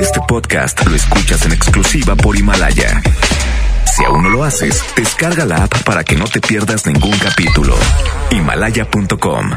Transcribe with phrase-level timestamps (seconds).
[0.00, 3.02] Este podcast lo escuchas en exclusiva por Himalaya.
[3.84, 7.76] Si aún no lo haces, descarga la app para que no te pierdas ningún capítulo.
[8.30, 9.50] Himalaya.com.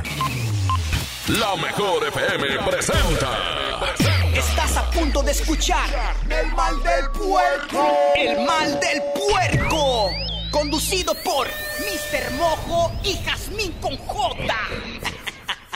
[1.28, 3.30] La mejor FM presenta.
[4.34, 5.90] Estás a punto de escuchar
[6.30, 7.98] El mal del puerco.
[8.16, 10.10] El mal del puerco.
[10.50, 12.32] Conducido por Mr.
[12.38, 14.56] Mojo y Jazmín con J.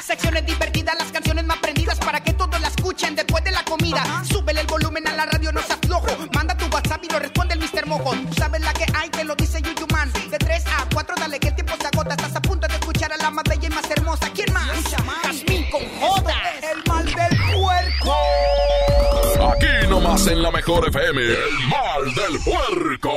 [0.05, 4.03] Secciones divertidas, las canciones más prendidas para que todos la escuchen después de la comida.
[4.23, 6.05] Súbele el volumen a la radio, no seas flojo.
[6.31, 7.87] Manda tu WhatsApp y lo responde el Mr.
[7.87, 8.11] Mojo.
[8.11, 10.13] Tú sabes la que hay, que lo dice Yuyu Man.
[10.29, 12.13] De 3 a 4, dale que el tiempo se agota.
[12.13, 14.29] Estás a punto de escuchar a la más bella y más hermosa.
[14.31, 14.67] ¿Quién más?
[15.23, 16.33] Jazmín con J.
[16.71, 18.15] El mal del puerco.
[19.53, 21.19] Aquí nomás en la mejor FM.
[21.19, 23.11] El mal del puerco.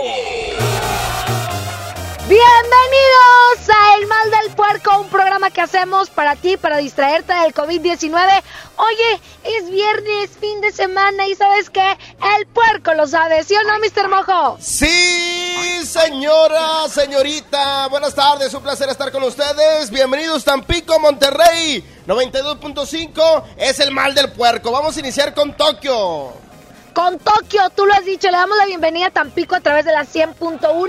[2.28, 7.55] Bienvenidos a El Mal del Puerco, un programa que hacemos para ti, para distraerte del
[7.55, 8.42] COVID-19.
[8.77, 11.96] Oye, es viernes, fin de semana y ¿sabes qué?
[12.36, 14.10] El puerco lo sabe, ¿sí o no, Mr.
[14.10, 14.59] Mojo?
[14.60, 17.89] Sí, señora, señorita.
[17.89, 19.89] Buenas tardes, un placer estar con ustedes.
[19.89, 21.83] Bienvenidos Tampico, Monterrey.
[22.06, 24.70] 92.5 es el mal del puerco.
[24.70, 26.47] Vamos a iniciar con Tokio.
[26.92, 29.92] Con Tokio, tú lo has dicho, le damos la bienvenida a Tampico a través de
[29.92, 30.89] la 100.1.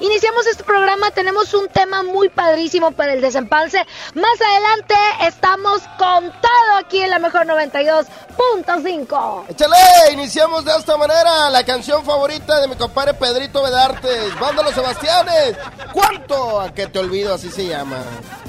[0.00, 3.78] Iniciamos este programa, tenemos un tema muy padrísimo para el desempalce.
[4.14, 9.44] Más adelante estamos con todo aquí en la mejor 92.5.
[9.48, 9.76] Échale,
[10.12, 14.38] iniciamos de esta manera la canción favorita de mi compadre Pedrito Vedartes.
[14.40, 15.56] Banda Los Sebastianes.
[15.92, 17.34] ¿Cuánto a que te olvido?
[17.34, 18.02] Así se llama.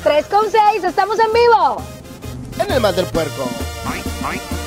[0.03, 1.77] 3 con 6, estamos en vivo.
[2.59, 3.43] En el mal del puerco.
[3.83, 4.64] cuanto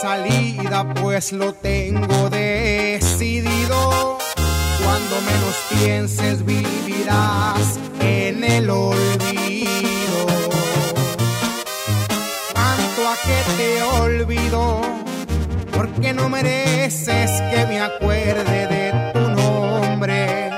[0.00, 4.18] salida, pues lo tengo decidido.
[4.82, 10.26] Cuando menos pienses, vivirás en el olvido.
[12.54, 14.80] Cuanto a que te olvido,
[15.72, 20.50] porque no mereces que me acuerde de tu nombre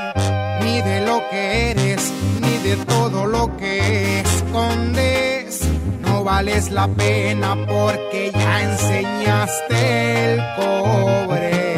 [0.62, 5.21] ni de lo que eres, ni de todo lo que escondes.
[6.24, 11.71] Vales la pena porque ya enseñaste el cobre.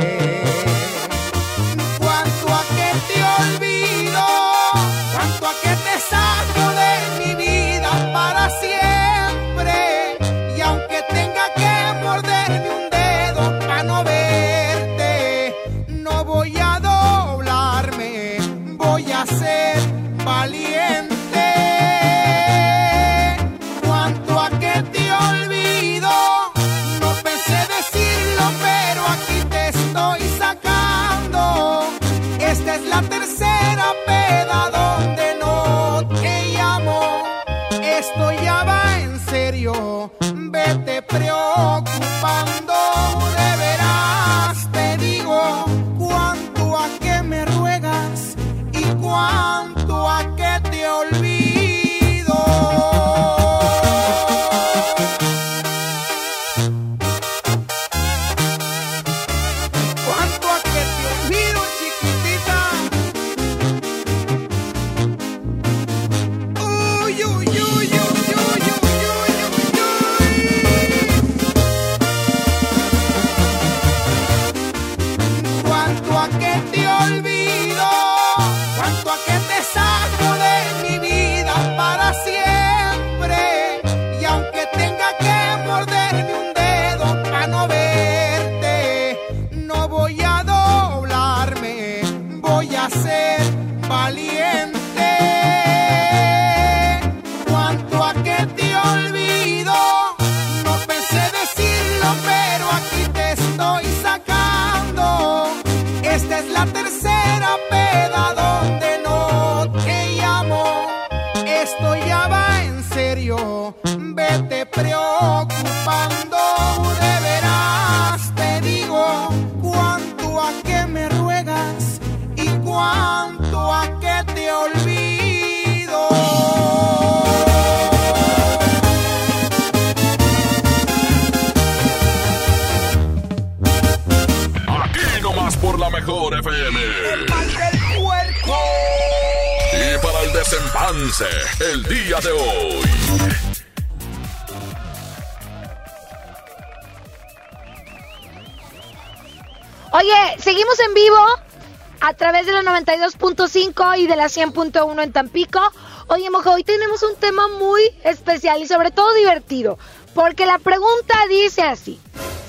[154.04, 155.60] 92.5 y de la 100.1 en Tampico.
[156.08, 159.78] Oye, Mojo, hoy tenemos un tema muy especial y sobre todo divertido,
[160.14, 162.00] porque la pregunta dice así.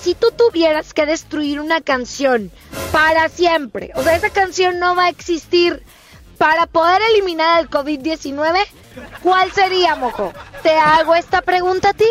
[0.02, 2.52] Si tú tuvieras que destruir una canción
[2.92, 5.84] para siempre, o sea, esa canción no va a existir
[6.38, 8.60] para poder eliminar el COVID-19,
[9.24, 10.31] ¿cuál sería, Mojo?
[10.62, 12.06] Te hago esta pregunta a ti.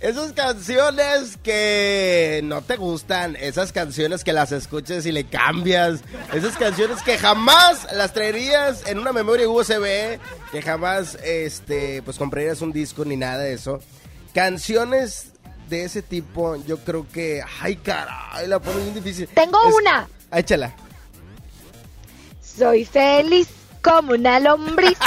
[0.00, 6.00] Esas canciones que no te gustan, esas canciones que las escuches y le cambias,
[6.34, 10.18] esas canciones que jamás las traerías en una memoria USB,
[10.52, 13.80] que jamás este pues comprarías un disco ni nada de eso.
[14.34, 15.28] Canciones
[15.70, 19.28] de ese tipo, yo creo que ay caray, la pones bien difícil.
[19.28, 20.08] Tengo Es- una.
[20.30, 20.74] Échala.
[22.42, 23.48] Soy feliz
[23.86, 24.98] como una lombriz.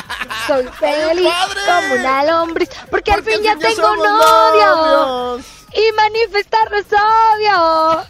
[0.48, 1.34] Soy feliz
[1.66, 2.70] como una lombriz.
[2.90, 5.44] Porque, al Porque fin ya al fin ya tengo novio.
[5.74, 8.06] Y manifestar es obvio.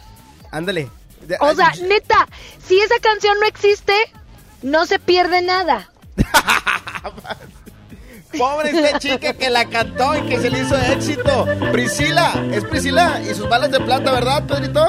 [0.52, 0.90] Ándale.
[1.40, 2.28] O sea, neta,
[2.64, 3.94] si esa canción no existe,
[4.62, 5.90] no se pierde nada.
[8.38, 11.46] Pobre esta chica que la cantó y que se le hizo éxito.
[11.72, 14.86] Priscila, es Priscila y sus balas de plata, ¿verdad, Pedrito?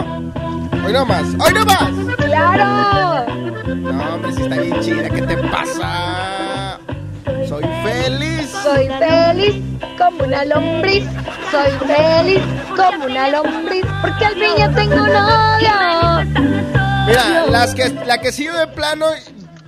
[0.86, 2.16] Hoy no más, hoy no más.
[2.18, 3.26] ¡Claro!
[3.76, 6.80] No, hombre, si está bien chida, ¿qué te pasa?
[7.48, 8.50] Soy feliz.
[8.64, 9.64] Soy feliz
[9.98, 11.06] como una lombriz.
[11.52, 12.42] Soy feliz
[12.76, 13.86] como una lombriz.
[14.02, 15.72] Porque al fin ya tengo novio.
[17.08, 19.08] Mira, las que, la que sigo de plano,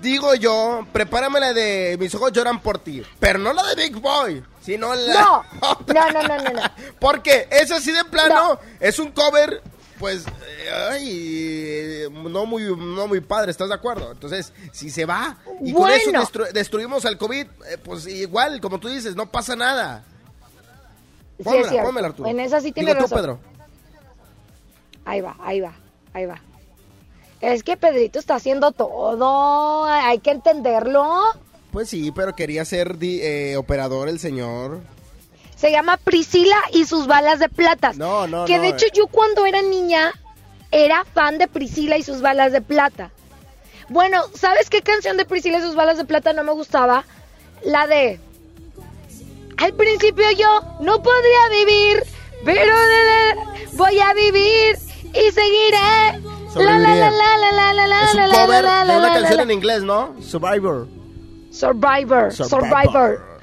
[0.03, 3.01] digo yo, prepárame la de Mis ojos lloran por ti.
[3.19, 5.13] Pero no la de Big Boy, sino la.
[5.21, 5.43] No.
[5.93, 6.61] No, no, no, no, no.
[6.99, 8.59] Porque esa sí de plano No.
[8.79, 9.61] es un cover,
[9.99, 14.11] pues, eh, ay, no muy, no muy padre, ¿estás de acuerdo?
[14.11, 18.79] Entonces, si se va y con eso destru- destruimos al COVID, eh, pues igual, como
[18.79, 20.03] tú dices, no pasa nada.
[21.37, 21.87] Sí, Pónmela, es cierto.
[21.87, 22.29] pónmela, Arturo.
[22.29, 23.17] En esa sí Digo tiene tú, razón.
[23.17, 23.39] Pedro.
[25.05, 25.73] Ahí va, ahí va,
[26.13, 26.39] ahí va.
[27.43, 29.83] Es que Pedrito está haciendo todo.
[29.83, 31.21] Hay que entenderlo.
[31.73, 34.79] Pues sí, pero quería ser eh, operador el señor.
[35.57, 37.91] Se llama Priscila y sus balas de plata.
[37.97, 38.91] No, no, Que no, de hecho eh.
[38.93, 40.13] yo cuando era niña
[40.71, 43.11] era fan de Priscila y sus balas de plata.
[43.89, 47.03] Bueno, ¿sabes qué canción de Priscila y sus balas de plata no me gustaba?
[47.65, 48.21] La de...
[49.57, 52.03] Al principio yo no podría vivir,
[52.45, 52.73] pero
[53.73, 54.77] voy a vivir
[55.13, 56.32] y seguiré.
[56.55, 58.85] La, la, la, la, la, la, la, la, Es un la, la, cover la, de
[58.85, 59.43] la, una la, canción la.
[59.43, 60.15] en inglés, ¿no?
[60.21, 60.87] Survivor.
[61.51, 63.39] Survivor, Survivor.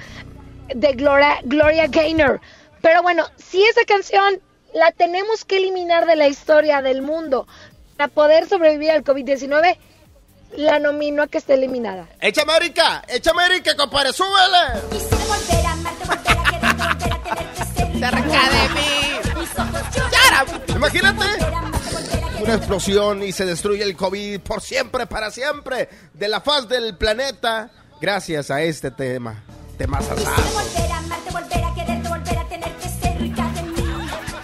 [0.75, 2.41] De Gloria, Gloria Gaynor.
[2.81, 4.41] Pero bueno, si esa canción
[4.75, 7.47] la tenemos que eliminar de la historia del mundo
[7.97, 9.77] para poder sobrevivir al COVID-19,
[10.57, 12.09] la nomino a que esté eliminada.
[12.21, 13.03] ¡Échame Erika!
[13.09, 14.13] ¡Échame Erika, compadre!
[14.13, 14.81] ¡Súbele!
[14.91, 18.01] Quisiera volver a amarte, volver a quererte, volver a tenerte cerca.
[19.63, 20.77] Ojos lloran.
[20.77, 21.25] Imagínate
[22.41, 26.97] una explosión y se destruye el COVID por siempre, para siempre, de la faz del
[26.97, 27.71] planeta,
[28.01, 29.43] gracias a este tema.
[29.79, 30.05] Temas.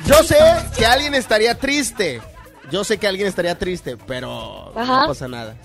[0.07, 0.37] Yo sé
[0.77, 2.23] que alguien estaría triste.
[2.71, 5.03] Yo sé que alguien estaría triste, pero Ajá.
[5.03, 5.57] no pasa nada.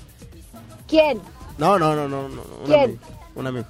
[0.88, 1.22] ¿Quién?
[1.58, 2.42] No, no, no, no, no.
[2.42, 2.82] Un ¿Quién?
[2.82, 3.00] amigo,
[3.36, 3.68] un amigo.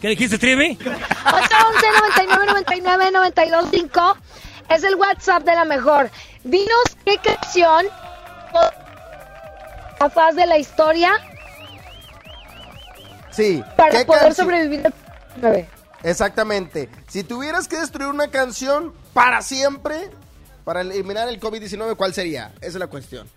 [0.00, 0.76] ¿Qué dijiste, Trivi?
[0.80, 4.16] 811 99 99 925
[4.68, 6.10] es el WhatsApp de la mejor.
[6.44, 7.86] Dinos qué canción
[9.98, 11.12] a faz de la historia
[13.30, 13.62] Sí.
[13.76, 14.92] para ¿qué poder sobrevivir al
[15.42, 15.66] COVID-19.
[16.02, 16.88] Exactamente.
[17.08, 20.10] Si tuvieras que destruir una canción para siempre,
[20.64, 22.52] para eliminar el COVID-19, ¿cuál sería?
[22.60, 23.28] Esa es la cuestión.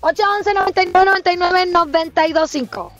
[0.00, 2.92] 811 99 99 925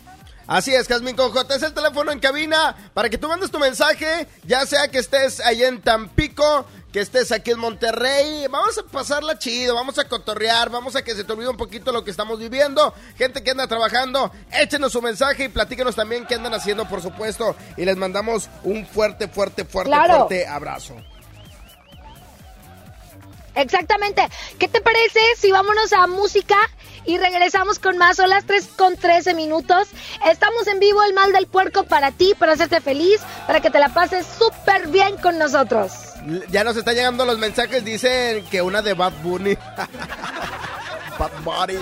[0.46, 4.26] Así es, Jasmine Conjota, es el teléfono en cabina para que tú mandes tu mensaje,
[4.44, 8.46] ya sea que estés ahí en Tampico, que estés aquí en Monterrey.
[8.50, 11.92] Vamos a pasarla chido, vamos a cotorrear, vamos a que se te olvide un poquito
[11.92, 12.92] lo que estamos viviendo.
[13.16, 17.56] Gente que anda trabajando, échenos su mensaje y platíquenos también qué andan haciendo, por supuesto.
[17.76, 20.14] Y les mandamos un fuerte, fuerte, fuerte, Claro.
[20.28, 20.94] fuerte abrazo.
[23.54, 24.28] Exactamente.
[24.58, 26.56] ¿Qué te parece si vámonos a música
[27.04, 28.16] y regresamos con más?
[28.16, 29.88] Son las 3 con 13 minutos.
[30.26, 33.78] Estamos en vivo, el mal del puerco para ti, para hacerte feliz, para que te
[33.78, 35.92] la pases súper bien con nosotros.
[36.50, 39.54] Ya nos están llegando los mensajes, dicen que una de Bad Bunny.
[41.18, 41.78] Bad Bunny.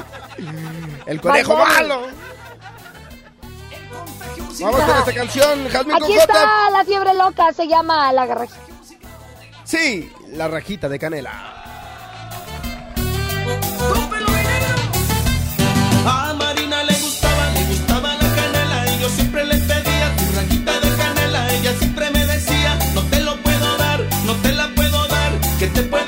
[1.07, 2.09] El conejo malo.
[4.61, 8.55] Vamos con esta canción, Jasmine Aquí está la fiebre loca, se llama La Garraja.
[9.64, 11.62] Sí, la rajita de canela.
[25.62, 26.01] Que te puede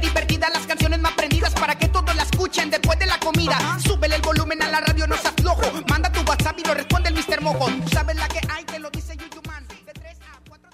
[0.00, 3.58] Secciones divertidas, las canciones más prendidas para que todos la escuchen después de la comida.
[3.84, 5.62] Súbele el volumen a la radio, no seas flojo.
[5.88, 7.42] Manda tu WhatsApp y lo responde el Mr.
[7.42, 7.66] Mojo.
[7.66, 9.66] Tú sabes la que hay, te lo dice Yuyuman.
[9.68, 10.70] De 3 a 4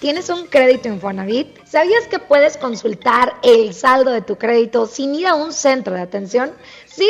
[0.00, 1.64] ¿Tienes un crédito Infonavit?
[1.64, 6.00] ¿Sabías que puedes consultar el saldo de tu crédito sin ir a un centro de
[6.00, 6.52] atención?
[6.86, 7.08] Sí.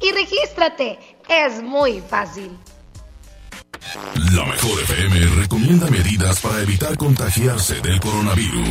[0.00, 1.16] y regístrate.
[1.28, 2.56] Es muy fácil.
[4.32, 8.68] La mejor FM recomienda medidas para evitar contagiarse del coronavirus.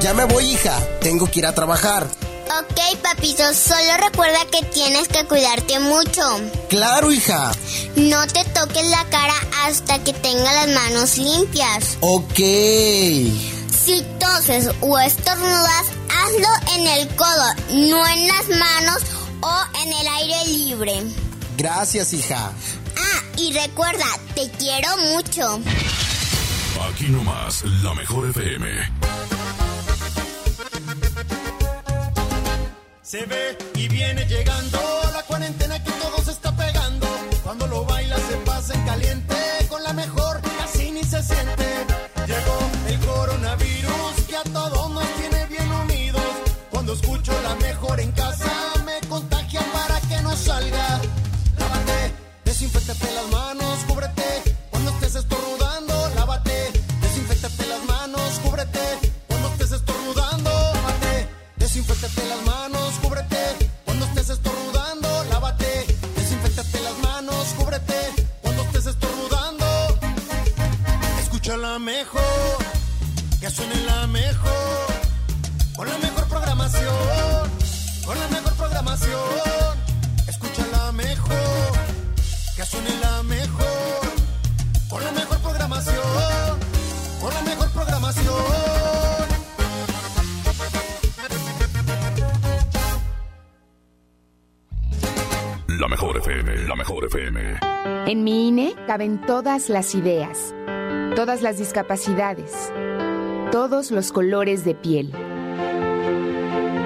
[0.00, 0.78] Ya me voy, hija.
[1.00, 2.06] Tengo que ir a trabajar.
[2.50, 6.22] Ok, papito, solo recuerda que tienes que cuidarte mucho.
[6.70, 7.52] Claro, hija.
[7.96, 11.98] No te toques la cara hasta que tenga las manos limpias.
[12.00, 12.38] Ok.
[12.38, 19.02] Si toses o estornudas, hazlo en el codo, no en las manos
[19.42, 21.02] o en el aire libre.
[21.58, 22.52] Gracias, hija.
[22.96, 25.60] Ah, y recuerda, te quiero mucho.
[26.90, 28.66] Aquí nomás, la mejor FM.
[33.08, 35.07] Se ve y viene llegando
[98.88, 100.54] caben todas las ideas,
[101.14, 102.72] todas las discapacidades,
[103.52, 105.12] todos los colores de piel.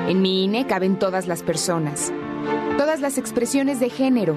[0.08, 2.12] En mi INE caben todas las personas,
[2.76, 4.34] todas las expresiones de género,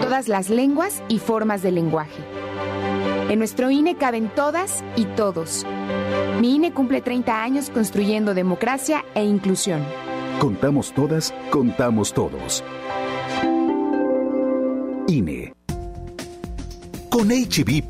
[0.00, 2.22] todas las lenguas y formas de lenguaje.
[3.28, 5.66] En nuestro INE caben todas y todos.
[6.40, 9.84] Mi INE cumple 30 años construyendo democracia e inclusión.
[10.40, 12.64] Contamos todas, contamos todos.
[15.06, 15.51] INE.
[17.12, 17.84] Con hb.com.mx,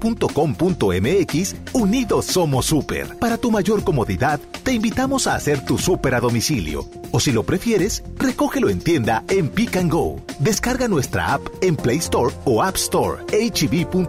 [1.75, 3.17] unidos somos super.
[3.21, 6.89] Para tu mayor comodidad, te invitamos a hacer tu super a domicilio.
[7.13, 10.21] O si lo prefieres, recógelo en tienda en Pick and Go.
[10.41, 13.23] Descarga nuestra app en Play Store o App Store.
[13.31, 14.03] hb.com.mx.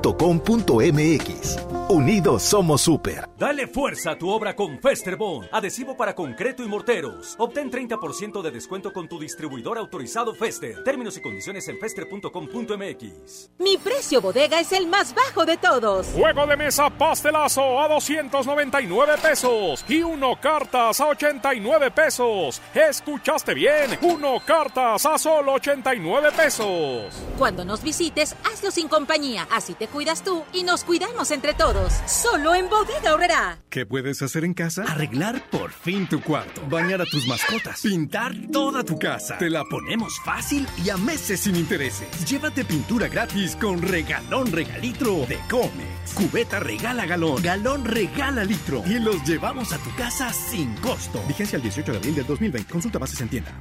[1.93, 3.29] Unidos somos super.
[3.37, 7.35] Dale fuerza a tu obra con Festerbond, adhesivo para concreto y morteros.
[7.37, 10.83] Obtén 30% de descuento con tu distribuidor autorizado Fester.
[10.83, 13.51] Términos y condiciones en fester.com.mx.
[13.59, 16.07] Mi precio bodega es el más bajo de todos.
[16.07, 22.59] Juego de mesa pastelazo a 299 pesos y uno cartas a 89 pesos.
[22.73, 27.13] Escuchaste bien, uno cartas a solo 89 pesos.
[27.37, 29.47] Cuando nos visites, hazlo sin compañía.
[29.51, 31.82] Así te cuidas tú y nos cuidamos entre todos.
[31.89, 33.57] Solo en Bodega Horrera.
[33.69, 34.83] ¿Qué puedes hacer en casa?
[34.83, 39.37] Arreglar por fin tu cuarto, bañar a tus mascotas, pintar toda tu casa.
[39.37, 42.07] Te la ponemos fácil y a meses sin intereses.
[42.29, 46.13] Llévate pintura gratis con regalón regalitro de Comex.
[46.15, 51.21] Cubeta regala galón, galón regala litro y los llevamos a tu casa sin costo.
[51.27, 52.71] Vigencia el 18 de abril del 2020.
[52.71, 53.51] Consulta bases en tienda.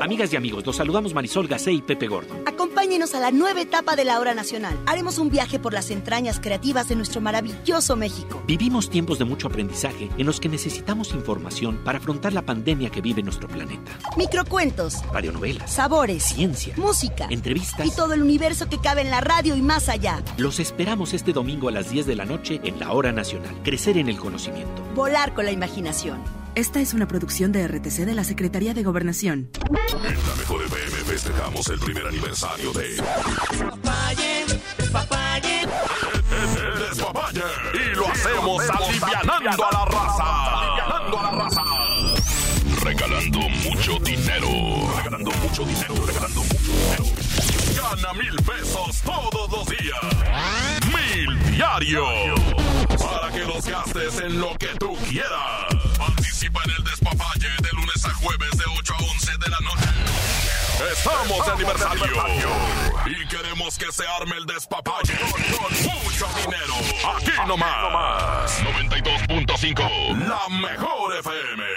[0.00, 2.34] Amigas y amigos, los saludamos Marisol Gacé y Pepe Gordo.
[2.44, 4.76] Acompáñenos a la nueva etapa de la hora nacional.
[4.86, 8.42] Haremos un viaje por las entrañas creativas de nuestro maravilloso México.
[8.46, 13.00] Vivimos tiempos de mucho aprendizaje en los que necesitamos información para afrontar la pandemia que
[13.00, 13.92] vive nuestro planeta.
[14.16, 19.56] Microcuentos, Radionovelas, sabores, ciencia, música, entrevistas y todo el universo que cabe en la radio
[19.56, 20.22] y más allá.
[20.36, 23.54] Los esperamos este domingo a las 10 de la noche en la hora nacional.
[23.62, 24.82] Crecer en el conocimiento.
[24.94, 26.45] Volar con la imaginación.
[26.56, 29.50] Esta es una producción de RTC de la Secretaría de Gobernación.
[29.68, 34.46] En la mejor FM festejamos el primer aniversario de Despapalle,
[34.78, 35.60] despapalle.
[35.60, 37.42] El Despapalle.
[37.74, 40.62] Y lo hacemos alivianando a la raza.
[40.62, 41.62] Alivianando a la raza.
[42.82, 44.48] Regalando mucho dinero.
[44.96, 46.06] Regalando mucho dinero.
[46.06, 47.04] Regalando mucho dinero.
[47.76, 50.00] Gana mil pesos todos los días.
[50.86, 52.40] Mil diarios.
[52.98, 55.65] Para que los gastes en lo que tú quieras.
[56.26, 59.88] Participa en el despapalle de lunes a jueves de 8 a 11 de la noche.
[60.92, 62.06] Estamos de aniversario.
[63.06, 66.74] Y queremos que se arme el despapalle con mucho dinero.
[67.16, 68.60] Aquí nomás.
[68.60, 70.26] 92.5.
[70.26, 71.75] La mejor FM.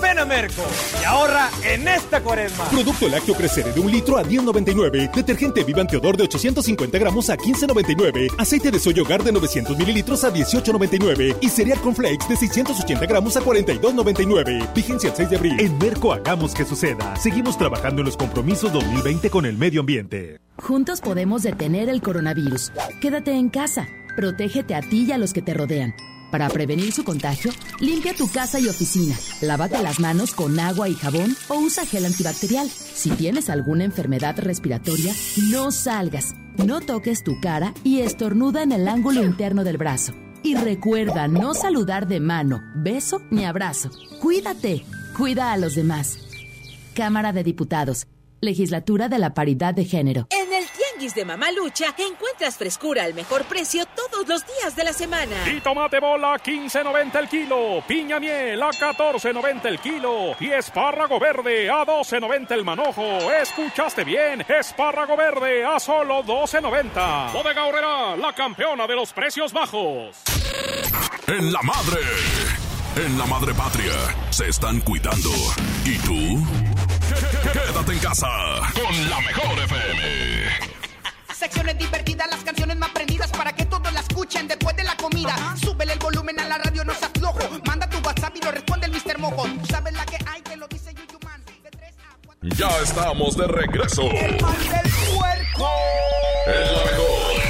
[0.00, 0.62] Ven a Merco
[1.00, 2.64] y ahorra en esta cuaresma.
[2.66, 5.12] Producto lácteo crecer de un litro a 10.99.
[5.12, 8.34] Detergente Vivan Teodor de 850 gramos a 15.99.
[8.38, 11.36] Aceite de soya hogar de 900 mililitros a 18.99.
[11.40, 14.74] Y cereal con flakes de 680 gramos a 42.99.
[14.74, 15.60] Vigencia el 6 de abril.
[15.60, 17.16] En Merco hagamos que suceda.
[17.16, 20.40] Seguimos trabajando en los compromisos 2020 con el medio ambiente.
[20.56, 22.72] Juntos podemos detener el coronavirus.
[23.00, 23.86] Quédate en casa.
[24.16, 25.94] Protégete a ti y a los que te rodean.
[26.30, 29.16] Para prevenir su contagio, limpia tu casa y oficina.
[29.40, 32.68] Lávate las manos con agua y jabón o usa gel antibacterial.
[32.68, 35.14] Si tienes alguna enfermedad respiratoria,
[35.50, 36.34] no salgas.
[36.58, 40.12] No toques tu cara y estornuda en el ángulo interno del brazo.
[40.42, 43.90] Y recuerda no saludar de mano, beso ni abrazo.
[44.20, 44.84] Cuídate.
[45.16, 46.18] Cuida a los demás.
[46.94, 48.06] Cámara de Diputados.
[48.40, 50.28] Legislatura de la Paridad de Género.
[50.98, 55.48] Tianguis de Mamalucha encuentras frescura al mejor precio todos los días de la semana.
[55.48, 61.20] Y tomate bola a 15.90 el kilo, piña miel a 14.90 el kilo y espárrago
[61.20, 63.30] verde a 12.90 el manojo.
[63.32, 64.44] ¿Escuchaste bien?
[64.48, 67.32] Espárrago verde a solo 12.90.
[67.32, 70.16] Bodega Horrera, la campeona de los precios bajos.
[71.28, 72.00] En la madre.
[72.96, 73.92] En la madre patria.
[74.30, 75.30] Se están cuidando.
[75.84, 76.44] ¿Y tú?
[77.52, 78.28] Quédate en casa
[78.74, 80.77] con la mejor FM.
[81.38, 85.36] Secciones divertidas, las canciones más prendidas para que todos la escuchen después de la comida.
[85.62, 87.38] Súbele el volumen a la radio, no seas flojo.
[87.64, 89.18] Manda tu WhatsApp y lo responde el Mr.
[89.18, 89.44] Mojo.
[89.44, 91.44] Tú sabes la que hay, que lo dice Yuyuman.
[92.42, 94.02] Ya estamos de regreso.
[94.02, 95.70] El mal del puerco.
[96.46, 97.42] El mejor.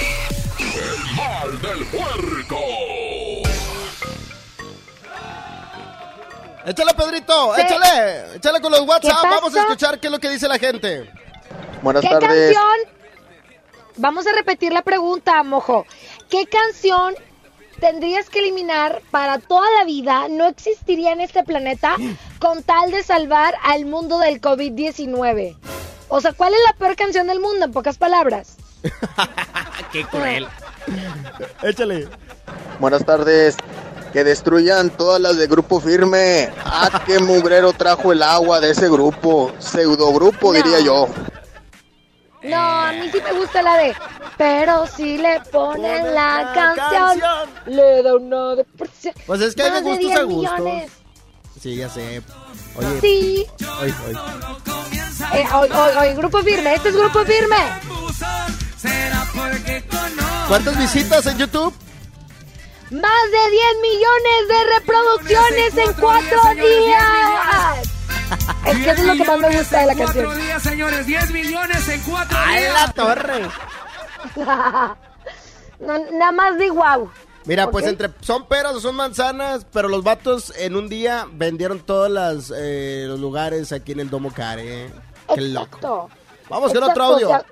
[0.58, 2.58] El mal del puerco.
[6.66, 7.60] Échale, Pedrito, Sí.
[7.62, 8.36] échale.
[8.36, 9.22] Échale con los WhatsApp.
[9.22, 11.10] ¿Qué Vamos a escuchar qué es lo que dice la gente.
[11.80, 12.54] Buenas ¿Qué tardes.
[12.54, 12.87] canción?
[13.98, 15.84] Vamos a repetir la pregunta, mojo.
[16.30, 17.14] ¿Qué canción
[17.80, 20.28] tendrías que eliminar para toda la vida?
[20.28, 21.96] No existiría en este planeta
[22.38, 25.56] con tal de salvar al mundo del COVID-19.
[26.08, 28.56] O sea, ¿cuál es la peor canción del mundo, en pocas palabras?
[29.92, 30.46] Qué cruel.
[31.62, 32.08] Échale.
[32.78, 33.56] Buenas tardes.
[34.12, 36.50] Que destruyan todas las de Grupo Firme.
[36.64, 39.52] Ah, qué mugrero trajo el agua de ese grupo.
[39.58, 41.08] Pseudogrupo, diría yo.
[42.42, 43.94] No, a mí sí me gusta la de.
[44.36, 47.20] Pero si le ponen la, canción,
[47.66, 49.14] le da una depresión.
[49.26, 50.58] Pues es que hay de gustos 10 a gustos.
[50.60, 50.92] millones.
[51.60, 52.22] Sí, ya sé.
[52.76, 53.00] Oye.
[53.00, 53.46] Sí.
[53.80, 54.18] Oye, oye.
[55.34, 57.56] Eh, oye, oye, oye, grupo firme, este es grupo firme.
[60.46, 61.74] ¿Cuántas visitas en YouTube?
[62.90, 67.97] Más de 10 millones de reproducciones en cuatro días.
[68.66, 70.46] Es que eso es lo que más me gusta de la Cuatro canción.
[70.46, 71.06] días, señores.
[71.06, 72.74] 10 millones en cuatro ¡Ay, días.
[72.74, 73.48] la torre!
[75.80, 77.08] No, nada más de wow.
[77.44, 77.90] Mira, pues Ok.
[77.92, 82.52] entre son peras o son manzanas, pero los vatos en un día vendieron todos las,
[82.54, 84.86] eh, los lugares aquí en el Domo Care.
[84.86, 84.90] ¿eh?
[85.32, 85.66] Qué loco.
[85.76, 86.08] Exacto.
[86.50, 87.26] Vamos con Exacto, otro audio.
[87.28, 87.44] o sea,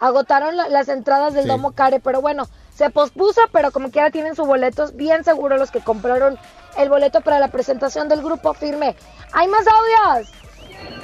[0.00, 1.48] agotaron la- las entradas del Sí.
[1.48, 4.96] Domo Care, pero bueno, se pospuso, pero como quiera tienen sus boletos.
[4.96, 6.36] Bien seguro los que compraron
[6.78, 8.94] el boleto para la presentación del grupo firme.
[9.32, 10.28] ¡Hay más audios!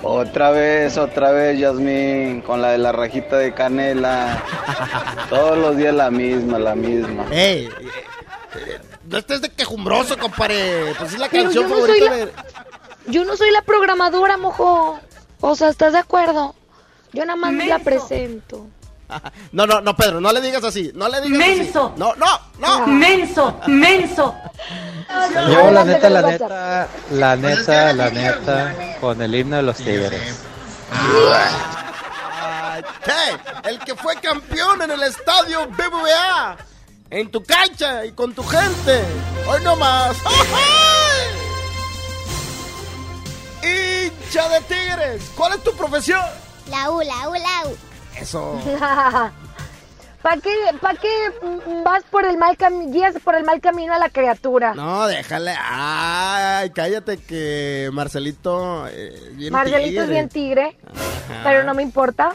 [0.02, 4.42] Otra vez, otra vez, Yasmín, con la de la rajita de canela.
[5.28, 7.26] Todos los días la misma, la misma.
[7.30, 7.66] ¡Ey!
[7.66, 10.94] eh, no estés de quejumbroso, compadre.
[10.98, 12.32] Pues es la Pero canción yo no soy favorita la- de...
[13.06, 14.98] Yo no soy la programadora, mojo.
[15.40, 16.54] O sea, ¿estás de acuerdo?
[17.12, 18.66] Yo nada más la presento.
[19.52, 20.90] No, no, no, Pedro, no le digas así.
[20.94, 21.86] No le digas Menso.
[21.92, 22.00] así.
[22.00, 22.26] No, no,
[22.58, 22.86] no.
[22.86, 24.34] Menso, menso.
[25.48, 30.40] Yo la neta, la neta, la neta, la neta, con el himno de los Tigres.
[33.04, 33.68] ¿Qué?
[33.68, 36.56] El que fue campeón en el estadio BBVA.
[37.10, 39.04] En tu cancha y con tu gente.
[39.46, 40.16] Hoy no más.
[43.62, 45.30] Hincha de Tigres.
[45.36, 46.20] ¿Cuál es tu profesión?
[46.70, 47.76] La U, la U, la U.
[48.20, 48.60] Eso.
[50.22, 50.50] ¿Para qué,
[50.80, 51.08] pa qué
[51.84, 54.72] vas por el mal camino, guías por el mal camino a la criatura?
[54.72, 55.54] No, déjale.
[55.60, 58.86] Ay, cállate que Marcelito.
[58.88, 60.02] Eh, bien Marcelito tigre.
[60.04, 60.76] es bien tigre,
[61.42, 62.34] pero no me importa.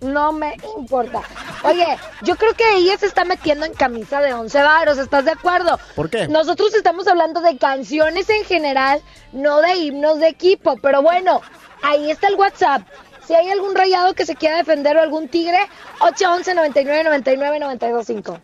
[0.00, 1.22] No me importa.
[1.64, 1.86] Oye,
[2.22, 5.78] yo creo que ella se está metiendo en camisa de once varos, ¿estás de acuerdo?
[5.94, 6.26] ¿Por qué?
[6.28, 9.00] Nosotros estamos hablando de canciones en general,
[9.32, 11.40] no de himnos de equipo, pero bueno,
[11.82, 12.82] ahí está el WhatsApp.
[13.28, 15.58] Si hay algún rayado que se quiera defender o algún tigre,
[16.00, 18.40] 811 99 99 925.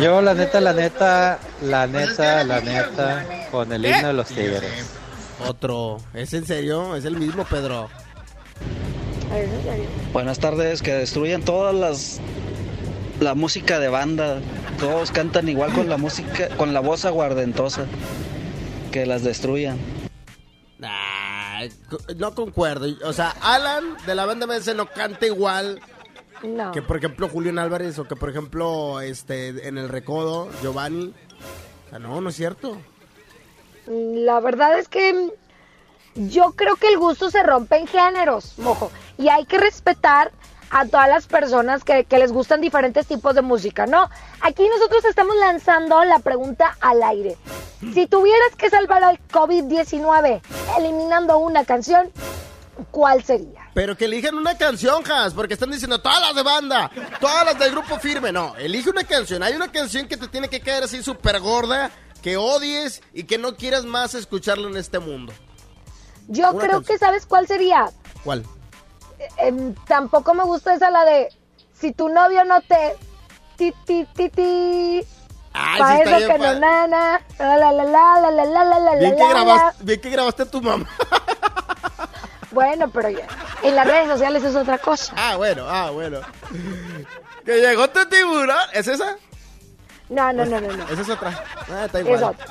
[0.00, 4.62] Yo, la neta, la neta, la neta, la neta, con el himno de los tigres.
[5.48, 5.96] Otro.
[6.14, 6.94] ¿Es en serio?
[6.94, 7.88] Es el mismo, Pedro.
[10.12, 12.20] Buenas tardes, que destruyan todas las
[13.18, 14.38] la música de banda.
[14.78, 17.86] Todos cantan igual con la música, con la voz aguardentosa.
[18.92, 19.78] Que las destruyan.
[20.80, 21.31] Co-
[22.16, 22.86] no concuerdo.
[23.04, 25.80] O sea, Alan de la banda MS no canta igual
[26.42, 26.72] No.
[26.72, 31.14] que, por ejemplo, Julián Álvarez o que, por ejemplo, este en el Recodo, Giovanni.
[31.86, 32.76] O sea, no, no es cierto.
[33.86, 35.12] La verdad es que
[36.14, 38.90] mm, yo creo que el gusto se rompe en géneros, mojo.
[39.18, 40.32] Y hay que respetar
[40.72, 44.08] a todas las personas que, que les gustan diferentes tipos de música, ¿no?
[44.40, 47.36] Aquí nosotros estamos lanzando la pregunta al aire.
[47.92, 50.40] Si tuvieras que salvar al COVID-19
[50.78, 52.10] eliminando una canción,
[52.90, 53.68] ¿cuál sería?
[53.74, 57.58] Pero que elijan una canción, Has, porque están diciendo todas las de banda, todas las
[57.58, 58.32] del grupo firme.
[58.32, 59.42] No, elige una canción.
[59.42, 61.90] Hay una canción que te tiene que caer así súper gorda,
[62.22, 65.34] que odies y que no quieras más escucharlo en este mundo.
[66.28, 67.90] Yo Una creo que sabes cuál sería.
[68.24, 68.44] ¿Cuál?
[69.22, 71.28] Eh, em, tampoco me gusta esa la de
[71.78, 72.96] si tu novio no te
[73.56, 75.06] ti ti ti ti
[75.52, 78.64] Ay, pa' sí está eso que no nana la la la la la la la
[78.64, 80.86] la la Bien que, grabaste, bien que grabaste a tu mamá.
[82.52, 83.26] Bueno, pero ya,
[83.62, 85.14] en las redes sociales es otra cosa.
[85.16, 86.20] Ah, bueno, ah, bueno.
[87.46, 88.56] Que llegó tu tiburón.
[88.74, 89.16] ¿Es esa?
[90.10, 90.84] No, no, no, no, no.
[90.84, 91.44] Esa es otra.
[91.70, 92.24] Ah, está Es igual.
[92.24, 92.46] otra.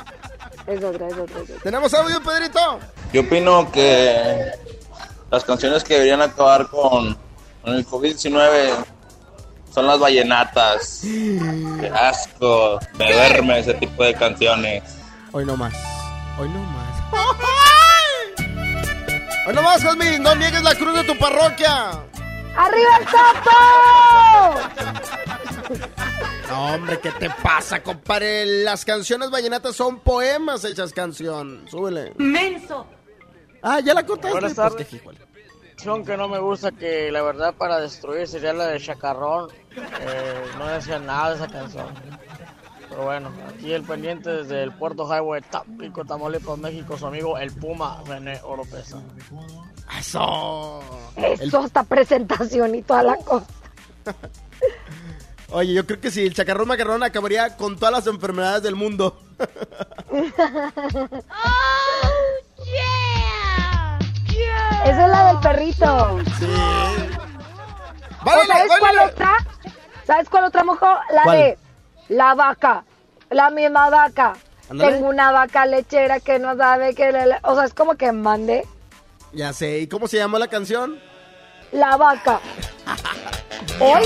[0.67, 1.55] Es otra, es otra, es otra.
[1.63, 2.79] ¿Tenemos audio, Pedrito?
[3.13, 4.51] Yo opino que
[5.31, 7.17] las canciones que deberían acabar con,
[7.63, 8.85] con el COVID-19
[9.73, 10.99] son las vallenatas.
[11.03, 14.83] Qué asco, me duerme ese tipo de canciones.
[15.31, 15.73] Hoy no más.
[16.37, 16.91] Hoy no más.
[19.47, 20.19] Hoy no más, Jasmine.
[20.19, 21.91] No niegues la cruz de tu parroquia.
[22.55, 24.59] ¡Arriba el sapo!
[26.49, 28.45] No, hombre, ¿qué te pasa, compadre?
[28.63, 31.65] Las canciones vallenatas son poemas hechas canción.
[31.69, 32.11] Súbele.
[32.17, 32.85] ¡Menso!
[33.62, 34.32] Ah, ya la cortaste.
[34.32, 34.88] Buenas Pues, tardes.
[34.88, 35.00] qué
[35.76, 39.50] canción que no me gusta, que la verdad para destruir sería la de Chacarrón.
[39.76, 41.88] Eh, no decía nada de esa canción.
[42.89, 47.52] Pero bueno, aquí el pendiente desde el Puerto Highway, Tampico, Tamaulipas, México, su amigo el
[47.52, 49.02] Puma René Oropesa.
[49.97, 50.82] Eso.
[51.15, 53.45] Eso hasta presentación y toda la cosa.
[55.54, 59.21] Oye, yo creo que si el chacarrón macarrón acabaría con todas las enfermedades del mundo.
[64.85, 66.19] Esa es la del perrito.
[66.39, 66.45] Sí.
[68.21, 69.31] ¿O Báilale, ¿Sabes cuál otra?
[70.05, 70.87] ¿Sabes cuál otra, mojo?
[71.13, 71.37] La ¿Cuál?
[71.37, 71.57] de
[72.09, 72.83] la vaca.
[73.29, 74.33] La misma vaca.
[74.67, 77.11] Tengo una vaca lechera que no sabe que...
[77.11, 78.65] le- O sea, es como que mande
[79.33, 79.79] Ya sé.
[79.79, 80.99] ¿Y cómo se llamó la canción?
[81.71, 82.39] la vaca.
[83.79, 84.05] Hoy...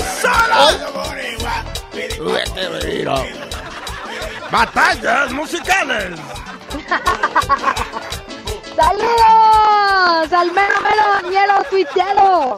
[4.50, 6.18] Batallas musicales.
[8.76, 10.32] ¡Saludos!
[10.32, 12.56] ¡Al mero mero ñero tuitero!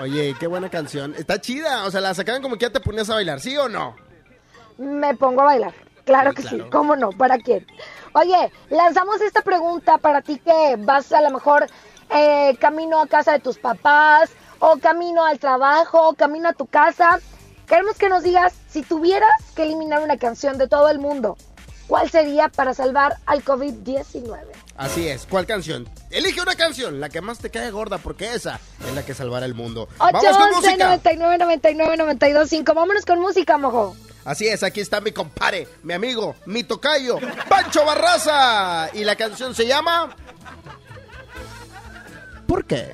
[0.00, 1.14] Oye, qué buena canción.
[1.16, 1.84] Está chida.
[1.84, 3.94] O sea, la sacaban como que ya te ponías a bailar, ¿sí o no?
[4.78, 5.74] Me pongo a bailar.
[6.04, 6.62] Claro Sí, que sí.
[6.72, 7.10] ¿cómo no?
[7.10, 7.66] ¿Para quién?
[8.14, 11.66] Oye, lanzamos esta pregunta para ti que vas a lo mejor
[12.10, 16.66] eh, camino a casa de tus papás, o camino al trabajo, o camino a tu
[16.66, 17.20] casa.
[17.66, 21.36] Queremos que nos digas, si tuvieras que eliminar una canción de todo el mundo,
[21.92, 24.38] ¿cuál sería para salvar al COVID-19?
[24.78, 25.26] Así es.
[25.28, 25.86] ¿Cuál canción?
[26.08, 29.44] Elige una canción, la que más te cae gorda, porque esa es la que salvará
[29.44, 29.88] el mundo.
[29.98, 30.84] Vamos con 811 música.
[30.86, 32.72] 99 99 92 5.
[32.72, 33.94] Vámonos con música, mojo.
[34.24, 37.18] Así es, aquí está mi compadre, mi amigo, mi tocayo,
[37.50, 38.88] Pancho Barraza.
[38.94, 40.16] Y la canción se llama...
[42.46, 42.88] ¿Por qué?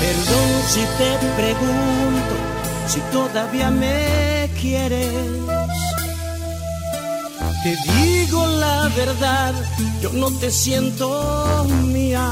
[0.00, 2.49] Perdón si te pregunto
[2.90, 5.12] si todavía me quieres.
[7.62, 9.54] Te digo la verdad,
[10.02, 12.26] yo no te siento mía.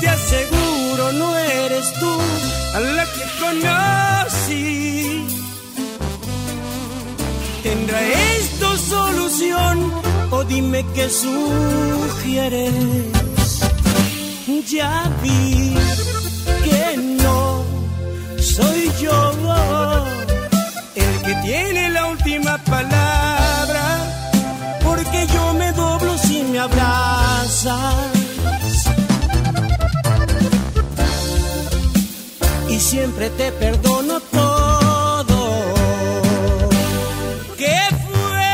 [0.00, 2.12] Te aseguro no eres tú
[2.76, 5.26] a la que conocí.
[7.62, 8.00] ¿Tendrá
[8.38, 9.92] esto solución
[10.30, 12.72] o dime qué sugieres?
[14.70, 15.81] Ya vi
[18.56, 19.14] soy yo
[20.94, 23.84] el que tiene la última palabra,
[24.84, 27.94] porque yo me doblo si me abrazas.
[32.68, 35.40] Y siempre te perdono todo.
[37.56, 38.52] ¿Qué fue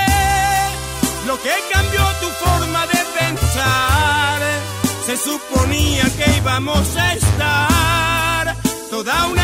[1.29, 4.41] lo que cambió tu forma de pensar?
[5.07, 8.57] Se suponía que íbamos a estar
[8.91, 9.38] toda una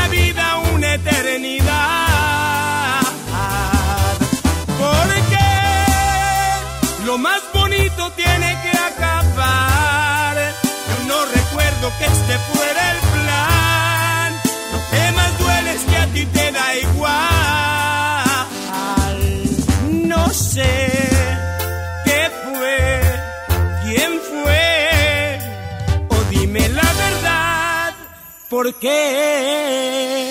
[11.98, 14.32] que este fuera el plan.
[14.72, 17.04] Lo que más duele es que a ti te da igual.
[20.08, 20.90] No sé
[22.04, 23.02] qué fue,
[23.84, 25.38] quién fue,
[26.08, 27.94] o dime la verdad,
[28.48, 30.24] ¿por qué?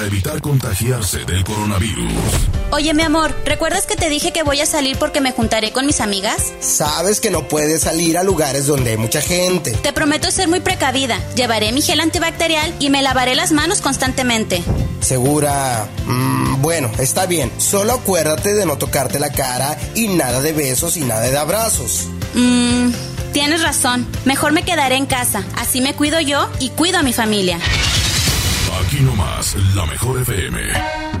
[0.00, 2.10] Para evitar contagiarse del coronavirus.
[2.70, 5.84] Oye, mi amor, ¿recuerdas que te dije que voy a salir porque me juntaré con
[5.84, 6.54] mis amigas?
[6.60, 9.72] Sabes que no puedes salir a lugares donde hay mucha gente.
[9.72, 11.18] Te prometo ser muy precavida.
[11.34, 14.62] Llevaré mi gel antibacterial y me lavaré las manos constantemente.
[15.02, 15.86] Segura.
[16.06, 17.52] Mm, bueno, está bien.
[17.58, 22.06] Solo acuérdate de no tocarte la cara y nada de besos y nada de abrazos.
[22.32, 22.88] Mmm,
[23.34, 24.08] tienes razón.
[24.24, 25.44] Mejor me quedaré en casa.
[25.58, 27.58] Así me cuido yo y cuido a mi familia.
[29.00, 31.19] Aquí nomás, la mejor FM.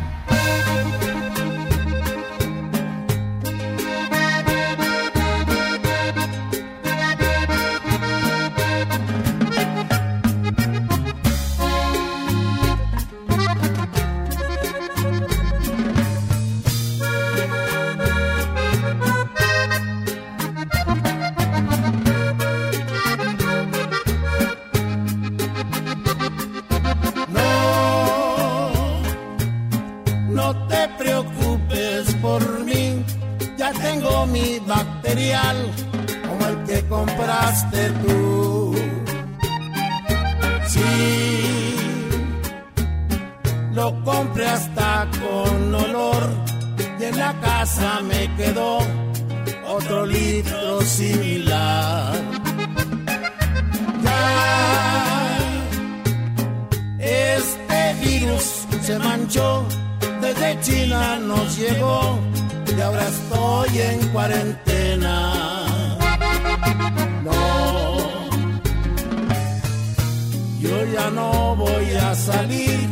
[71.14, 72.88] No voy a salir,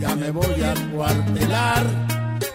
[0.00, 1.84] ya me voy a cuartelar,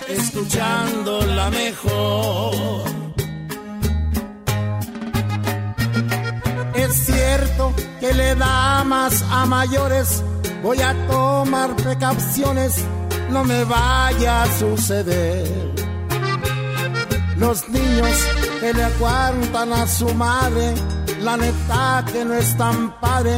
[0.08, 2.88] escuchando la mejor.
[6.88, 10.24] es cierto que le da más a mayores,
[10.64, 12.84] voy a tomar precauciones,
[13.30, 15.48] no me vaya a suceder.
[17.38, 18.16] Los niños
[18.60, 20.74] que le aguantan a su madre,
[21.22, 23.38] la neta que no es tan padre,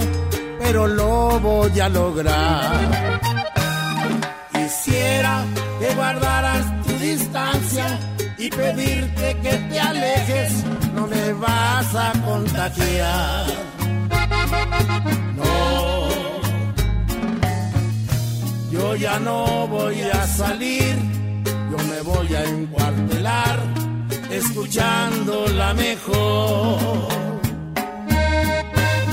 [0.59, 3.21] pero lo voy a lograr.
[4.53, 5.45] Quisiera
[5.79, 7.99] que guardaras tu distancia
[8.37, 13.45] y pedirte que te alejes, no me vas a contagiar.
[15.35, 16.09] No,
[18.71, 20.95] yo ya no voy a salir,
[21.71, 23.59] yo me voy a encuartelar
[24.29, 27.38] escuchando la mejor.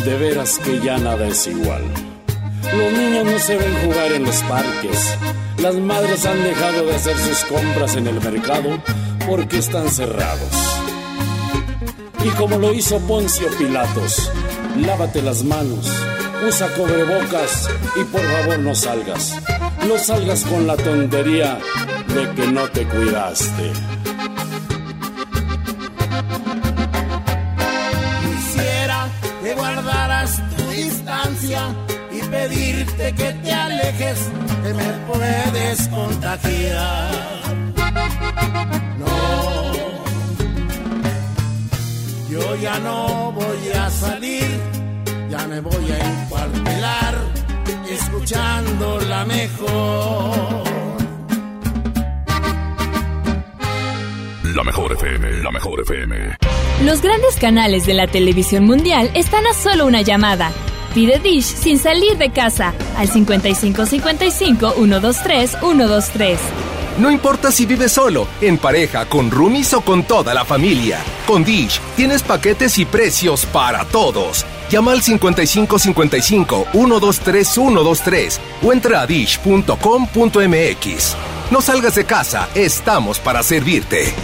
[0.06, 1.82] De veras que ya nada es igual.
[2.62, 5.18] Los niños no se ven jugar en los parques.
[5.58, 8.80] Las madres han dejado de hacer sus compras en el mercado
[9.26, 10.80] porque están cerrados.
[12.24, 14.30] Y como lo hizo Poncio Pilatos,
[14.76, 15.90] lávate las manos,
[16.46, 17.68] usa cubrebocas
[18.00, 19.34] y por favor no salgas.
[19.88, 21.58] No salgas con la tontería
[22.14, 23.72] de que no te cuidaste.
[31.46, 31.74] Distancia
[32.10, 34.30] y pedirte que te alejes,
[34.62, 37.10] que me puedes contagiar.
[38.98, 39.72] No,
[42.30, 44.60] yo ya no voy a salir,
[45.30, 47.14] ya me voy a encuartelar,
[47.90, 50.66] escuchando la mejor.
[54.54, 56.38] La mejor FM, la mejor FM.
[56.84, 60.50] Los grandes canales de la televisión mundial están a solo una llamada.
[60.96, 66.40] Pide Dish sin salir de casa al 5555 123 123.
[66.96, 71.00] No importa si vives solo, en pareja, con roomies o con toda la familia.
[71.26, 74.46] Con Dish tienes paquetes y precios para todos.
[74.70, 79.66] Llama al 5555 123 123 o entra a dish.com.mx.
[81.50, 84.14] No salgas de casa, estamos para servirte.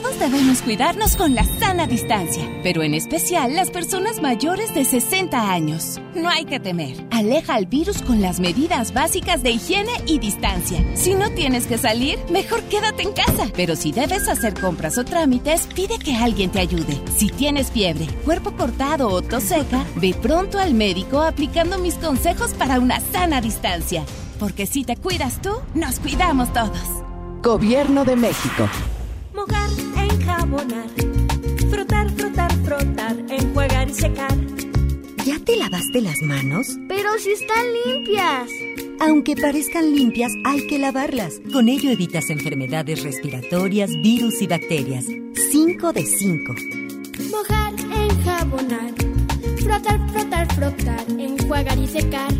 [0.00, 5.50] Todos debemos cuidarnos con la sana distancia, pero en especial las personas mayores de 60
[5.50, 6.00] años.
[6.14, 7.04] No hay que temer.
[7.10, 10.84] Aleja al virus con las medidas básicas de higiene y distancia.
[10.94, 13.48] Si no tienes que salir, mejor quédate en casa.
[13.56, 17.02] Pero si debes hacer compras o trámites, pide que alguien te ayude.
[17.16, 22.52] Si tienes fiebre, cuerpo cortado o tos seca, ve pronto al médico aplicando mis consejos
[22.52, 24.04] para una sana distancia.
[24.38, 26.86] Porque si te cuidas tú, nos cuidamos todos.
[27.42, 28.68] Gobierno de México.
[29.38, 29.70] Mojar,
[30.28, 30.88] enjabonar,
[31.70, 34.36] frotar, frotar, frotar, enjuagar y secar.
[35.24, 36.78] ¿Ya te lavaste las manos?
[36.88, 38.50] Pero si están limpias.
[39.00, 41.40] Aunque parezcan limpias, hay que lavarlas.
[41.52, 45.06] Con ello evitas enfermedades respiratorias, virus y bacterias.
[45.50, 46.54] 5 de 5.
[47.30, 48.92] Mojar, enjabonar,
[49.62, 52.32] frotar, frotar, frotar, enjuagar y secar.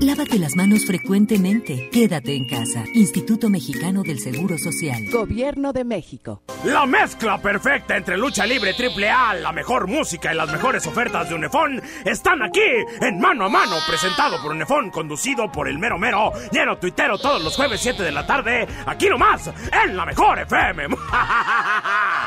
[0.00, 1.90] Lávate las manos frecuentemente.
[1.92, 2.84] Quédate en casa.
[2.94, 5.04] Instituto Mexicano del Seguro Social.
[5.12, 6.42] Gobierno de México.
[6.64, 11.28] La mezcla perfecta entre lucha libre triple A, la mejor música y las mejores ofertas
[11.28, 12.60] de Unefón están aquí
[13.02, 17.42] en Mano a Mano, presentado por Unefón, conducido por el mero mero, lleno tuitero todos
[17.44, 19.50] los jueves 7 de la tarde, aquí nomás,
[19.84, 20.86] en la mejor FM.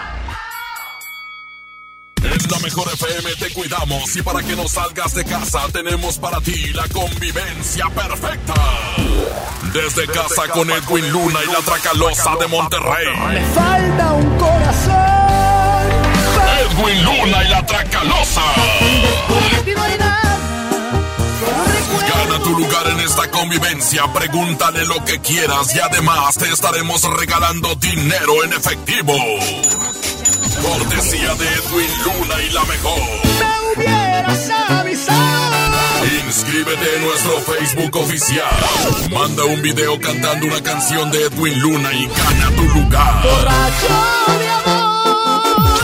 [2.49, 6.73] La mejor FM te cuidamos y para que no salgas de casa tenemos para ti
[6.73, 8.53] la convivencia perfecta.
[9.73, 13.07] Desde, casa, con Edwin Luna y la Tracalosa de Monterrey.
[13.29, 14.93] Me falta un corazón.
[16.59, 18.41] Edwin Luna y la Tracalosa.
[22.07, 27.73] Gana tu lugar en esta convivencia, pregúntale lo que quieras y además te estaremos regalando
[27.75, 29.13] dinero en efectivo.
[30.63, 32.99] Cortesía de Edwin Luna y la mejor.
[33.39, 35.53] Me hubieras avisado.
[36.25, 38.49] Inscríbete en nuestro Facebook oficial.
[39.11, 43.23] Manda un video cantando una canción de Edwin Luna y gana tu lugar.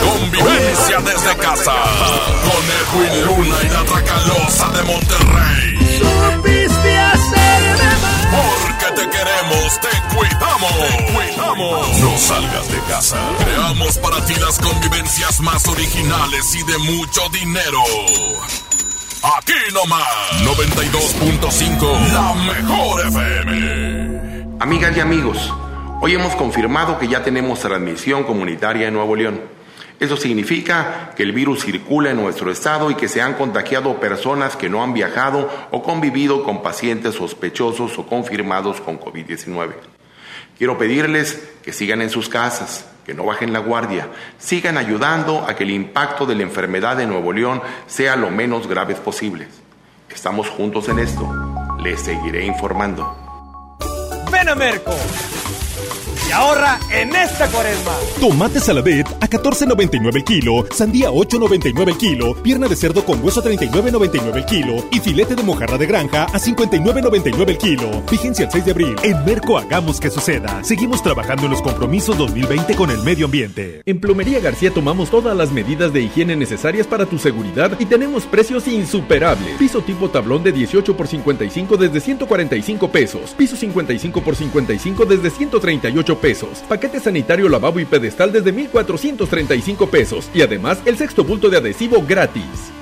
[0.00, 1.74] Convivencia desde casa.
[2.44, 5.78] Con Edwin Luna y la Tracalosa de Monterrey.
[5.98, 6.98] Supiste
[9.20, 10.72] queremos, te cuidamos.
[10.78, 11.98] Te cuidamos.
[12.00, 13.18] No salgas de casa.
[13.44, 17.78] Creamos para ti las convivencias más originales y de mucho dinero.
[19.38, 20.02] Aquí nomás,
[20.44, 24.46] 92.5, la mejor FM.
[24.60, 25.52] Amigas y amigos,
[26.00, 29.42] hoy hemos confirmado que ya tenemos transmisión comunitaria en Nuevo León.
[30.00, 34.56] Eso significa que el virus circula en nuestro estado y que se han contagiado personas
[34.56, 39.72] que no han viajado o convivido con pacientes sospechosos o confirmados con COVID-19.
[40.56, 45.54] Quiero pedirles que sigan en sus casas, que no bajen la guardia, sigan ayudando a
[45.54, 49.48] que el impacto de la enfermedad de Nuevo León sea lo menos grave posible.
[50.08, 51.30] Estamos juntos en esto.
[51.82, 53.16] Les seguiré informando.
[54.32, 54.94] Ven a Merco
[56.30, 57.92] y ahorra en esta cuaresma.
[58.20, 63.40] Tomate saladet a 14.99 el kilo, sandía 8.99 el kilo, pierna de cerdo con hueso
[63.40, 68.02] a 39.99 el kilo y filete de mojarra de granja a 59.99 el kilo.
[68.08, 68.96] Vigencia el 6 de abril.
[69.02, 70.62] En Merco hagamos que suceda.
[70.62, 73.82] Seguimos trabajando en los compromisos 2020 con el medio ambiente.
[73.84, 78.24] En Plomería García tomamos todas las medidas de higiene necesarias para tu seguridad y tenemos
[78.24, 79.56] precios insuperables.
[79.58, 83.34] Piso tipo tablón de 18 por 55 desde 145 pesos.
[83.36, 86.19] Piso 55 por 55 desde 138 pesos.
[86.68, 90.30] Paquete sanitario, lavabo y pedestal desde 1435 pesos.
[90.34, 92.72] Y además el sexto bulto de adhesivo gratis.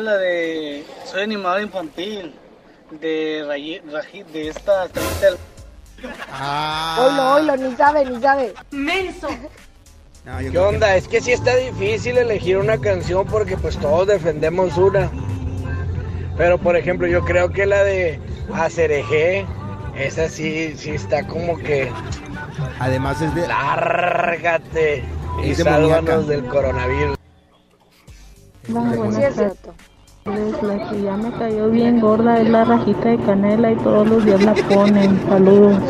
[0.00, 2.34] la de Soy animador infantil.
[2.90, 5.38] De, Raji- de esta Trinidad.
[7.00, 8.54] Oilo, oilo, ni sabe, ni sabe.
[8.70, 9.28] Menso.
[10.50, 10.94] ¿Qué onda?
[10.96, 15.10] Es que sí está difícil elegir una canción porque pues todos defendemos una.
[16.36, 18.18] Pero por ejemplo yo creo que la de
[18.52, 19.46] Acereje,
[19.96, 21.90] esa sí, sí está como que...
[22.78, 23.46] Además es de...
[23.46, 25.04] Lárgate
[25.42, 27.16] y Es sálvanos del coronavirus.
[29.20, 29.36] Es.
[30.24, 34.24] La que ya me cayó bien gorda es la rajita de canela y todos los
[34.24, 35.20] días la ponen.
[35.28, 35.82] Saludos.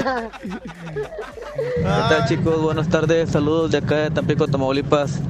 [1.55, 2.61] ¿Qué tal chicos?
[2.61, 5.21] Buenas tardes, saludos de acá de Tampico, Tamaulipas.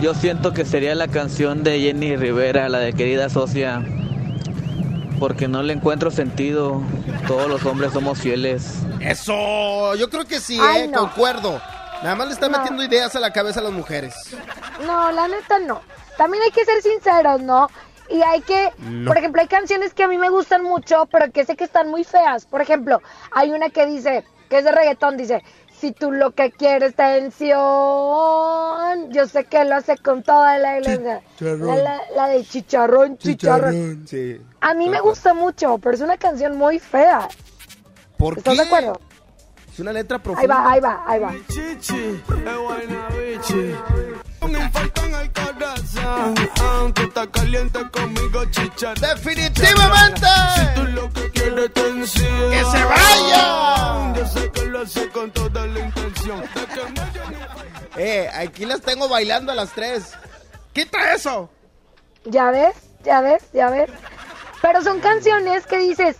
[0.00, 3.84] Yo siento que sería la canción de Jenny Rivera, la de querida socia,
[5.22, 6.82] porque no le encuentro sentido.
[7.28, 8.78] Todos los hombres somos fieles.
[8.98, 10.98] Eso, yo creo que sí, Ay, eh, no.
[10.98, 11.60] concuerdo.
[12.02, 12.58] Nada más le está No.
[12.58, 14.12] metiendo ideas a la cabeza a las mujeres.
[14.84, 15.80] No, la neta no.
[16.18, 17.68] También hay que ser sinceros, ¿no?
[18.10, 19.06] Y hay que, No.
[19.06, 21.88] por ejemplo, hay canciones que a mí me gustan mucho, pero que sé que están
[21.88, 22.44] muy feas.
[22.44, 23.00] Por ejemplo,
[23.30, 25.44] hay una que dice, que es de reggaetón, dice,
[25.82, 27.58] si tú lo que quieres tensión,
[29.10, 31.22] yo sé que lo hace con toda la iglesia.
[31.40, 34.06] La, la- la de chicharrón, chicharrón.
[34.08, 34.40] Sí.
[34.60, 37.26] A mí me gusta mucho, pero es una canción muy fea.
[38.16, 38.60] ¿Por ¿Estás qué?
[38.60, 39.00] de acuerdo?
[39.72, 40.54] Es una letra Ahí profunda.
[40.54, 41.32] va, ahí va, ahí va.
[46.60, 48.94] Aunque está caliente conmigo, chicha.
[49.00, 50.26] ¡Definitivamente!
[50.56, 52.50] Si tú lo que quieres tensión.
[52.50, 53.81] ¡Que se vaya!
[54.82, 56.40] Hace con toda la intención.
[56.40, 56.46] De
[57.94, 60.12] que Eh, aquí las tengo bailando a las tres.
[60.72, 61.50] ¡Quita eso!
[62.24, 62.74] Ya ves,
[63.04, 63.90] ya ves, ya ves.
[64.60, 66.16] Pero son canciones que dices,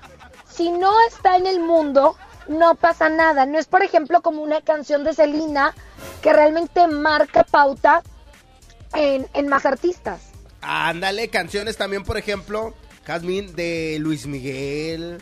[0.50, 2.16] si no está en el mundo,
[2.48, 3.46] no pasa nada.
[3.46, 5.74] No es, por ejemplo, como una canción de Selena
[6.22, 8.02] que realmente marca pauta
[8.94, 10.20] en, en más artistas.
[10.60, 15.20] Ándale, canciones también, por ejemplo, Jazmín de Luis Miguel,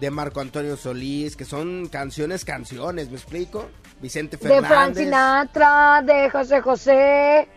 [0.00, 3.68] de Marco Antonio Solís, que son canciones, canciones, ¿me explico?
[4.00, 5.04] Vicente De Frank Fernández.
[5.04, 7.48] Sinatra, de José José,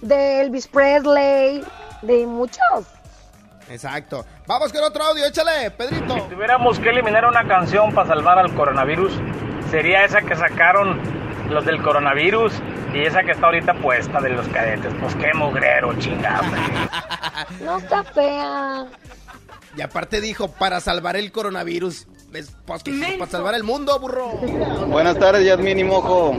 [0.00, 1.62] de Elvis Presley,
[2.00, 2.86] de muchos.
[3.68, 4.24] Exacto.
[4.46, 6.14] Vamos con otro audio, échale, Pedrito.
[6.14, 9.12] Si tuviéramos que eliminar una canción para salvar al coronavirus,
[9.70, 10.98] sería esa que sacaron
[11.50, 12.54] los del coronavirus
[12.94, 14.92] y esa que está ahorita puesta de los cadetes.
[14.98, 16.42] Pues qué mugrero, chingada.
[17.60, 18.86] No está fea.
[19.76, 22.06] Y aparte dijo, para salvar el coronavirus.
[22.30, 22.54] ¿Ves?
[22.66, 22.82] Pues
[23.18, 24.28] para salvar el mundo, burro.
[24.88, 26.30] Buenas tardes, Yasmin y Mojo.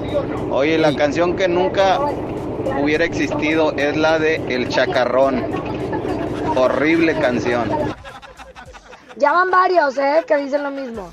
[0.52, 5.44] Oye, la canción que nunca hubiera existido es la de El Chacarrón.
[6.56, 7.70] Horrible canción.
[9.18, 10.24] Ya van varios, ¿eh?
[10.28, 11.12] Que dicen lo mismo.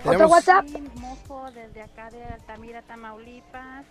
[0.00, 0.64] ¿Otro Tenemos- WhatsApp?
[0.94, 3.84] Mojo desde acá de Altamira, Tamaulipas.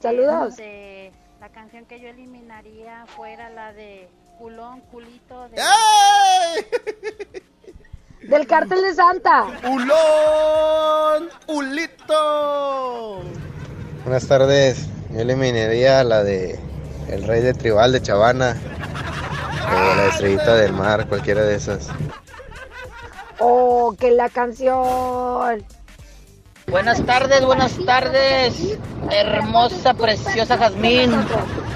[0.00, 0.50] Saludos.
[0.50, 4.08] Este, la canción que yo eliminaría fuera la de
[4.38, 5.48] culón, culito.
[5.48, 5.56] De...
[8.28, 9.46] Del cártel de Santa.
[9.64, 11.30] ¡Ulón!
[11.46, 13.22] ¡Ulito!
[14.04, 14.88] Buenas tardes.
[15.10, 16.58] Yo eliminaría la de
[17.08, 18.56] El Rey de Tribal de Chavana.
[19.68, 21.88] O la Estrellita del Mar, cualquiera de esas.
[23.38, 25.64] Oh, que la canción.
[26.68, 28.78] Buenas tardes, buenas tardes.
[29.10, 31.12] Hermosa, preciosa Jazmín.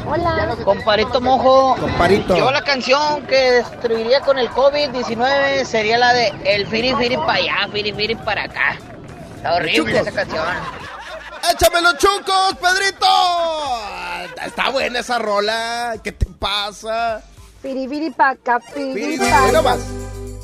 [0.07, 0.57] Hola.
[0.65, 1.77] Comparito Mojo.
[1.77, 2.37] Comparito.
[2.37, 7.35] Yo la canción que destruiría con el COVID-19 sería la de El Firi Firi para
[7.35, 8.79] allá, Firi Firi para acá.
[9.37, 10.07] Está horrible Chucos.
[10.09, 10.45] esa canción.
[11.53, 13.07] ¡Échame los chucos, Pedrito!
[14.45, 15.95] Está buena esa rola.
[16.05, 17.23] ¿Qué te pasa?
[17.63, 19.77] Firifiri pa' acá, Firi, firifiri firi, pa'.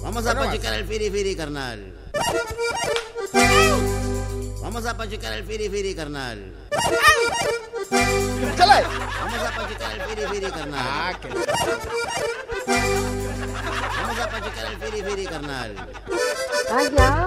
[0.02, 0.46] Vamos a Ve nomás.
[0.48, 1.94] pachecar el firi firi, carnal.
[4.66, 6.52] Vamos a pachecar el firi firi, carnal.
[8.56, 8.82] ¡Chale!
[9.20, 10.82] Vamos a pachecar el firi firi, carnal.
[10.82, 11.28] Ah, que...
[14.02, 15.88] Vamos a pachecar el firi firi, carnal.
[16.96, 17.26] Ya.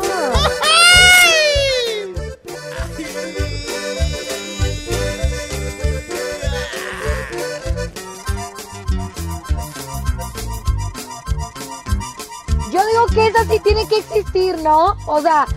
[12.69, 14.97] Yo digo que esa sí tiene que existir, ¿no?
[15.07, 15.47] O sea,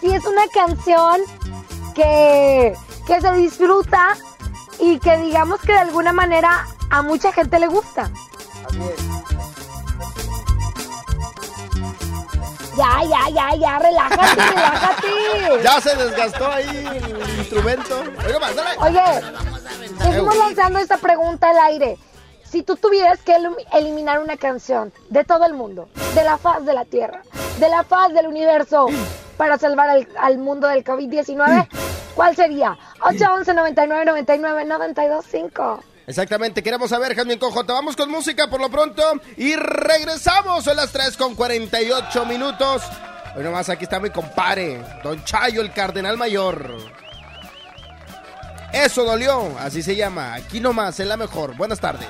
[0.00, 1.20] si es una canción
[1.94, 2.74] que,
[3.06, 4.16] que se disfruta
[4.78, 8.10] y que digamos que de alguna manera a mucha gente le gusta.
[12.76, 15.62] Ya, ya, ya, ya, relájate, relájate.
[15.64, 18.04] Ya se desgastó ahí el instrumento.
[18.24, 18.70] Oiga más, dale.
[18.78, 19.20] Oye,
[20.00, 21.98] seguimos lanzando esta pregunta al aire.
[22.50, 26.64] Si tú tuvieras que elim- eliminar una canción de todo el mundo, de la faz
[26.64, 27.22] de la Tierra,
[27.58, 28.86] de la faz del universo,
[29.36, 31.68] para salvar al, mundo del COVID-19,
[32.14, 32.76] ¿cuál sería?
[33.02, 35.84] 811 99 99 92 5.
[36.06, 37.64] Exactamente, queremos saber, Jasmine Cojo.
[37.66, 39.02] Te vamos con música por lo pronto
[39.36, 42.82] y regresamos a las 3 con 48 minutos.
[43.36, 46.76] Hoy nomás aquí está mi compadre, Don Chayo, el cardenal mayor.
[48.72, 50.34] Eso dolió, así se llama.
[50.34, 51.56] Aquí nomás, es la mejor.
[51.56, 52.08] Buenas tardes.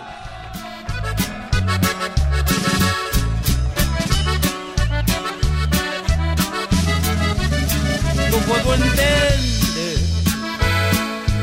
[8.30, 9.38] No puedo entender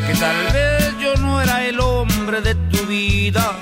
[0.07, 3.53] que tal vez yo no era el hombre de tu vida,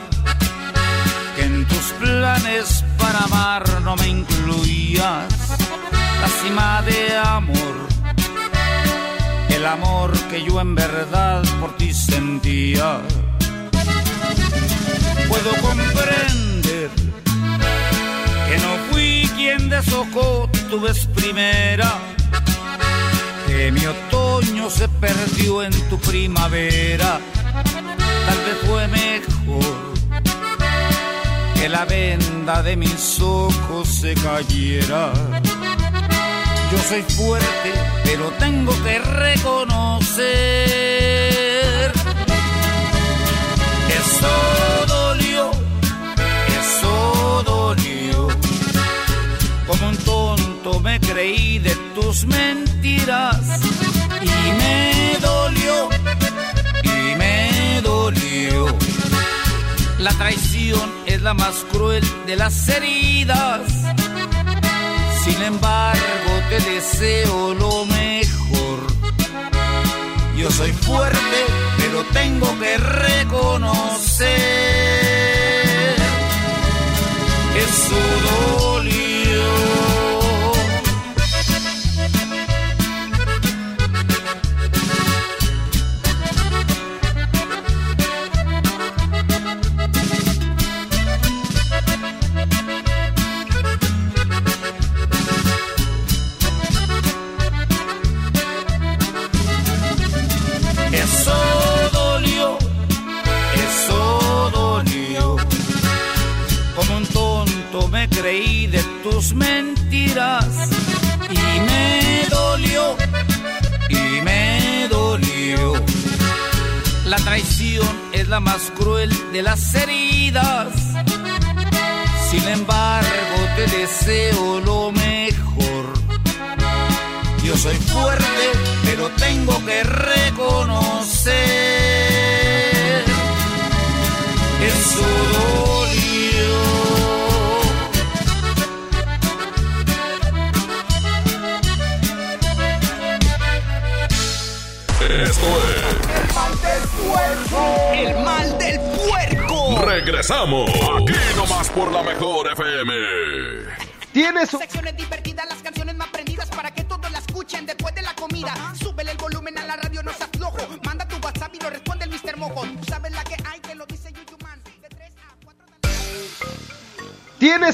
[1.36, 5.34] que en tus planes para amar no me incluías
[6.22, 7.76] la cima de amor,
[9.50, 13.00] el amor que yo en verdad por ti sentía.
[15.28, 16.90] Puedo comprender
[18.48, 21.98] que no fui quien deshojó tu vez primera
[23.56, 27.20] que mi otoño se perdió en tu primavera.
[28.28, 29.94] Tal vez fue mejor
[31.54, 35.14] que la venda de mis ojos se cayera.
[36.72, 37.72] Yo soy fuerte,
[38.04, 40.24] pero tengo que reconocer.
[44.00, 44.34] Eso
[44.88, 45.03] dolió,
[49.68, 53.40] Como un tonto me creí de tus mentiras
[54.22, 55.90] y me dolió,
[56.84, 58.66] y me dolió.
[60.00, 63.62] La traición es la más cruel de las heridas.
[65.24, 68.80] Sin embargo, te deseo lo mejor.
[70.38, 71.40] Yo soy fuerte,
[71.78, 74.30] pero tengo que reconocer.
[77.56, 77.96] Eso
[78.26, 78.73] dolió.
[79.44, 79.73] Eso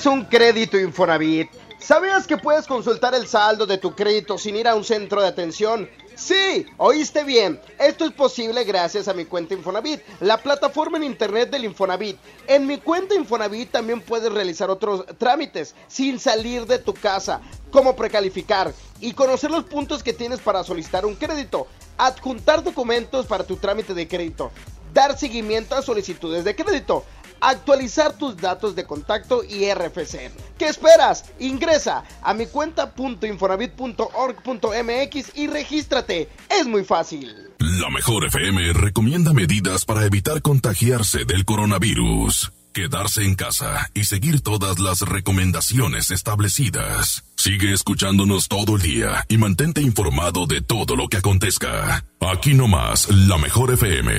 [0.10, 1.50] un crédito Infonavit.
[1.78, 5.28] ¿Sabías que puedes consultar el saldo de tu crédito sin ir a un centro de
[5.28, 5.90] atención?
[6.16, 7.62] Sí, oíste bien.
[7.80, 12.18] Esto es posible gracias a mi cuenta Infonavit, la plataforma en internet del Infonavit.
[12.48, 17.40] En mi cuenta Infonavit también puedes realizar otros trámites sin salir de tu casa,
[17.72, 23.46] como precalificar y conocer los puntos que tienes para solicitar un crédito, adjuntar documentos para
[23.46, 24.52] tu trámite de crédito,
[24.94, 27.06] dar seguimiento a solicitudes de crédito
[27.42, 30.32] actualizar tus datos de contacto y RFC.
[30.58, 31.26] ¿Qué esperas?
[31.40, 36.30] Ingresa a mi cuenta.infonavit.org.mx y regístrate.
[36.50, 37.50] Es muy fácil.
[37.60, 42.52] La mejor FM recomienda medidas para evitar contagiarse del coronavirus.
[42.74, 47.24] Quedarse en casa y seguir todas las recomendaciones establecidas.
[47.36, 52.06] Sigue escuchándonos todo el día y mantente informado de todo lo que acontezca.
[52.22, 54.14] Aquí nomás, la mejor FM.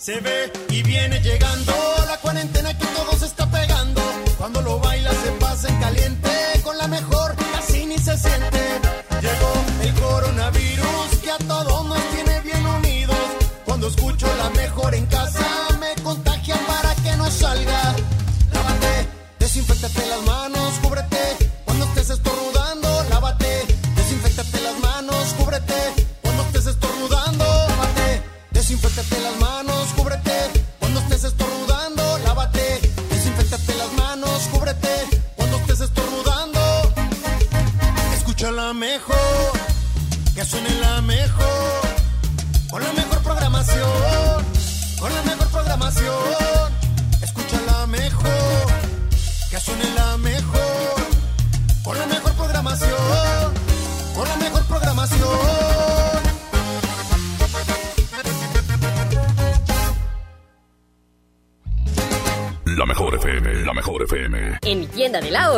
[0.00, 1.74] Se ve y viene llegando
[2.08, 4.00] la cuarentena que todo se está pegando.
[4.38, 6.30] Cuando lo baila se pasa en caliente,
[6.64, 8.80] con la mejor casi ni se siente.
[9.20, 9.59] Llegó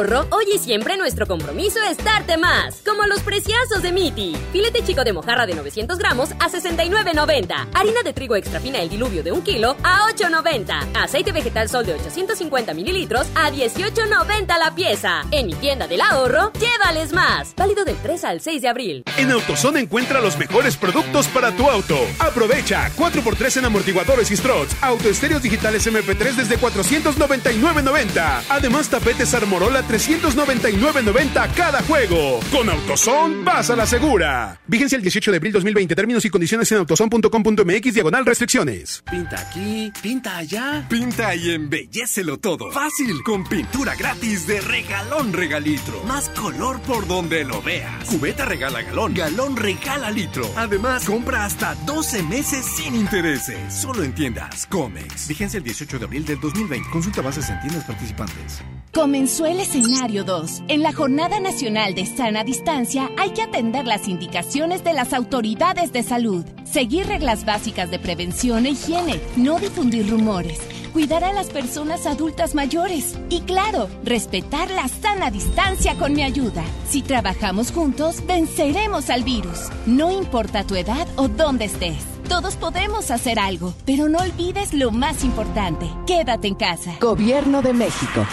[0.02, 2.82] hoy y siempre nuestro compromiso es darte más.
[2.84, 4.36] Como los preciazos de Miti.
[4.50, 7.68] Filete chico de mojarra de 900 gramos a 69.90.
[7.72, 11.00] Harina de trigo extra fina el diluvio de un kilo a 8.90.
[11.00, 15.22] Aceite vegetal sol de 850 mililitros a 18.90 la pieza.
[15.30, 17.54] En mi tienda del ahorro, llévales más.
[17.54, 19.04] Válido del 3 al 6 de abril.
[19.16, 21.96] En AutoZone encuentra los mejores productos para tu auto.
[22.18, 28.42] Aprovecha 4x3 en amortiguadores y struts, autoestéreos digitales MP3 desde 499.90.
[28.48, 32.40] Además, tapetes Armorola 399.90 cada juego.
[32.50, 34.58] Con AutoZone vas a la segura.
[34.66, 35.94] Vigencia el 18 de abril 2020.
[35.94, 39.02] Términos y condiciones en autozone.com.mx diagonal restricciones.
[39.10, 40.86] Pinta aquí, pinta allá.
[40.88, 42.70] Pinta y embellecelo todo.
[42.70, 46.02] Fácil, con pintura gratis de regalón regalitro.
[46.04, 48.06] Más color por donde lo veas.
[48.06, 50.50] Cubeta regala galón, galón regala litro.
[50.56, 53.74] Además, compra hasta 12 meses sin intereses.
[53.74, 55.28] Solo en tiendas Comex.
[55.28, 56.88] Vigencia el 18 de abril del 2020.
[56.88, 58.62] Consulta bases en tiendas participantes.
[58.94, 60.62] Comenzó el escenario 2.
[60.68, 65.92] En la Jornada Nacional de Sana Distancia hay que atender las indicaciones de las autoridades
[65.92, 70.60] de salud, seguir reglas básicas de prevención e higiene, no difundir rumores,
[70.92, 76.62] cuidar a las personas adultas mayores y claro, respetar la sana distancia con mi ayuda.
[76.88, 79.68] Si trabajamos juntos, venceremos al virus.
[79.86, 82.04] No importa tu edad o dónde estés.
[82.28, 85.90] Todos podemos hacer algo, pero no olvides lo más importante.
[86.06, 86.94] Quédate en casa.
[87.00, 88.24] Gobierno de México.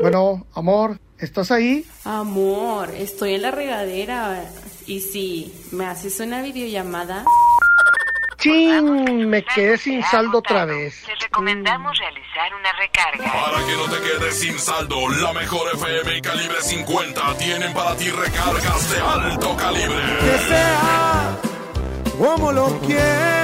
[0.00, 1.86] Bueno, amor, ¿estás ahí?
[2.04, 4.44] Amor, estoy en la regadera.
[4.86, 7.24] Y si me haces una videollamada.
[8.38, 9.30] ¡Chin!
[9.30, 11.04] Me quedé sin saldo otra vez.
[11.06, 13.32] Te recomendamos realizar una recarga.
[13.32, 17.94] Para que no te quedes sin saldo, la mejor FM y calibre 50 tienen para
[17.94, 20.02] ti recargas de alto calibre.
[20.18, 21.38] Que sea
[22.18, 23.41] como lo quieras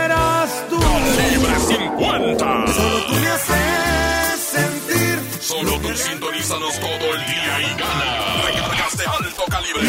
[1.12, 1.16] tú.
[1.16, 2.66] Calibre 50.
[2.72, 5.18] Solo tú me haces sentir.
[5.40, 8.42] Solo tú sintonízanos todo el día y gana.
[8.46, 9.82] Recargas de alto calibre.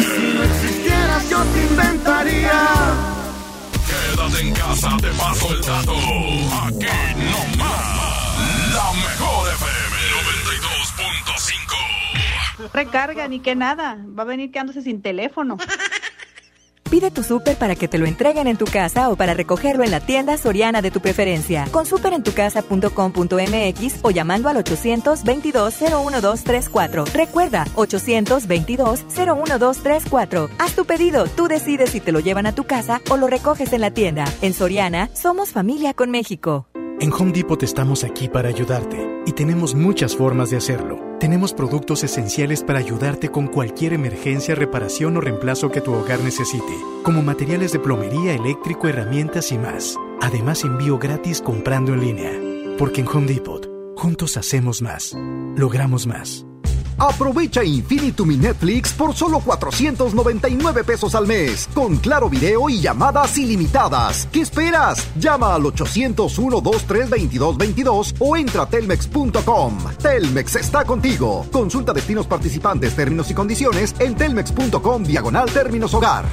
[0.60, 2.60] Si quieras yo te inventaría.
[3.86, 5.92] Quédate en casa, te paso el dato.
[5.92, 8.74] Aquí no más.
[8.74, 9.96] La mejor FM
[12.60, 12.70] 92.5.
[12.72, 13.98] Recarga ni que nada.
[14.16, 15.58] Va a venir quedándose sin teléfono.
[16.90, 19.92] Pide tu súper para que te lo entreguen en tu casa o para recogerlo en
[19.92, 21.68] la tienda Soriana de tu preferencia.
[21.70, 27.12] Con superentucasa.com.mx o llamando al 822-01234.
[27.12, 30.50] Recuerda, 822-01234.
[30.58, 33.72] Haz tu pedido, tú decides si te lo llevan a tu casa o lo recoges
[33.72, 34.24] en la tienda.
[34.42, 36.66] En Soriana, somos familia con México.
[37.00, 41.09] En Home Depot estamos aquí para ayudarte y tenemos muchas formas de hacerlo.
[41.20, 46.72] Tenemos productos esenciales para ayudarte con cualquier emergencia, reparación o reemplazo que tu hogar necesite,
[47.02, 49.96] como materiales de plomería, eléctrico, herramientas y más.
[50.22, 52.32] Además, envío gratis comprando en línea.
[52.78, 55.14] Porque en Home Depot, juntos hacemos más,
[55.56, 56.46] logramos más.
[57.00, 63.38] Aprovecha Infinitum y Netflix por solo 499 pesos al mes, con claro video y llamadas
[63.38, 64.28] ilimitadas.
[64.30, 65.08] ¿Qué esperas?
[65.16, 69.78] Llama al 801-23222 o entra a telmex.com.
[70.02, 71.46] Telmex está contigo.
[71.50, 76.26] Consulta destinos participantes, términos y condiciones en telmex.com diagonal términos hogar.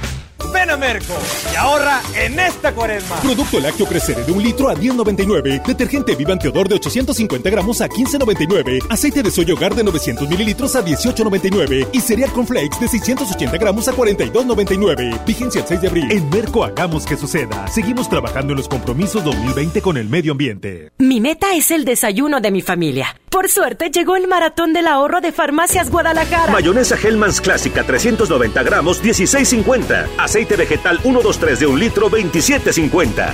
[0.52, 1.14] Ven a Merco
[1.52, 3.16] y ahorra en esta cuaresma.
[3.16, 5.64] Producto lácteo crecer de un litro a 10.99.
[5.66, 8.86] Detergente Vivan Teodor de 850 gramos a 15.99.
[8.88, 11.88] Aceite de soya hogar de 900 mililitros a 18.99.
[11.92, 15.24] Y cereal con flakes de 680 gramos a 42.99.
[15.26, 16.10] Vigencia el 6 de abril.
[16.10, 17.66] En Merco hagamos que suceda.
[17.68, 20.92] Seguimos trabajando en los compromisos 2020 con el medio ambiente.
[20.98, 23.14] Mi meta es el desayuno de mi familia.
[23.30, 26.52] Por suerte llegó el maratón del ahorro de Farmacias Guadalajara.
[26.52, 30.06] Mayonesa Hellmann's Clásica 390 gramos 16.50.
[30.18, 33.32] Aceite vegetal 123 de un litro 27.50.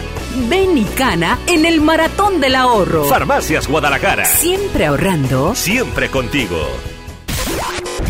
[0.48, 3.04] Ven y cana en el maratón del ahorro.
[3.04, 4.24] Farmacias Guadalajara.
[4.24, 5.54] Siempre ahorrando.
[5.54, 6.58] Siempre contigo.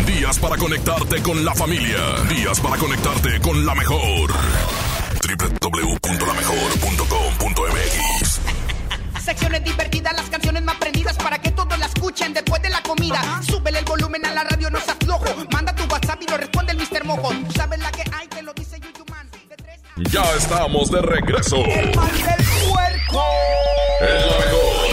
[0.05, 1.97] Días para conectarte con la familia.
[2.29, 4.31] Días para conectarte con la mejor.
[5.61, 7.14] www.lamejor.com.mx
[9.25, 13.19] Secciones divertidas, las canciones más prendidas para que todos la escuchen después de la comida.
[13.41, 15.25] Súbele el volumen a la radio, no se aflojo.
[15.51, 17.03] Manda tu WhatsApp y lo responde el Mr.
[17.05, 17.29] Mojo.
[17.29, 19.27] Tú sabes la que hay, te lo dice YouTube Man.
[20.11, 21.55] Ya estamos de regreso.
[21.55, 23.23] El mal del puerco.
[24.01, 24.85] El mejor.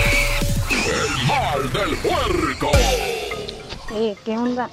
[0.88, 2.70] El mal del puerco.
[3.94, 4.70] Eh, ¿qué onda?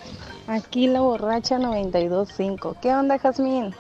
[0.48, 2.78] Aquí la borracha 92.5.
[2.82, 3.76] ¿Qué onda, Jazmín?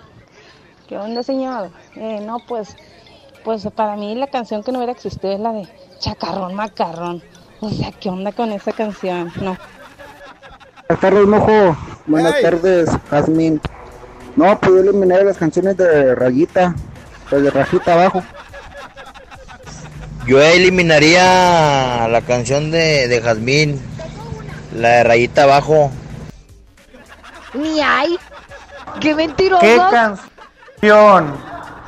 [0.89, 1.71] ¿Qué onda, señor?
[1.95, 2.75] Eh, no, pues,
[3.43, 5.67] pues para mí la canción que no hubiera existido es la de
[5.99, 7.23] Chacarrón Macarrón.
[7.61, 9.31] O sea, ¿qué onda con esa canción?
[9.41, 9.57] No.
[10.87, 11.77] Buenas tardes, mojo.
[12.07, 13.61] Buenas tardes, Jazmín.
[14.35, 16.73] No, pues yo eliminar las canciones de Rayita,
[17.29, 18.23] pues de Rajita abajo.
[20.25, 23.81] Yo eliminaría la canción de, de Jazmín,
[24.75, 25.91] la de Rayita Abajo.
[27.53, 28.17] Ni hay.
[28.99, 29.61] ¡Qué mentiroso!
[29.61, 31.33] ¿Qué canción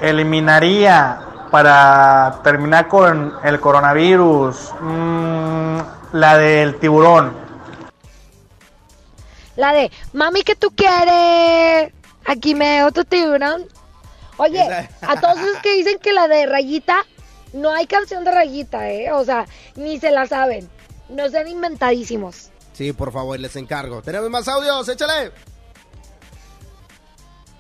[0.02, 1.20] eliminaría
[1.52, 4.72] para terminar con el coronavirus?
[4.80, 5.80] Mm,
[6.14, 7.36] la del tiburón.
[9.58, 11.94] La de, mami, ¿qué tú quieres?
[12.26, 13.68] Aquí me veo tu tiburón.
[14.38, 14.62] Oye,
[15.02, 17.06] a todos esos que dicen que la de Rayita,
[17.54, 19.12] no hay canción de Rayita, ¿eh?
[19.12, 19.46] O sea,
[19.76, 20.70] ni se la saben.
[21.10, 22.50] No sean inventadísimos.
[22.74, 24.02] Sí, por favor, les encargo.
[24.02, 25.32] Tenemos más audios, échale.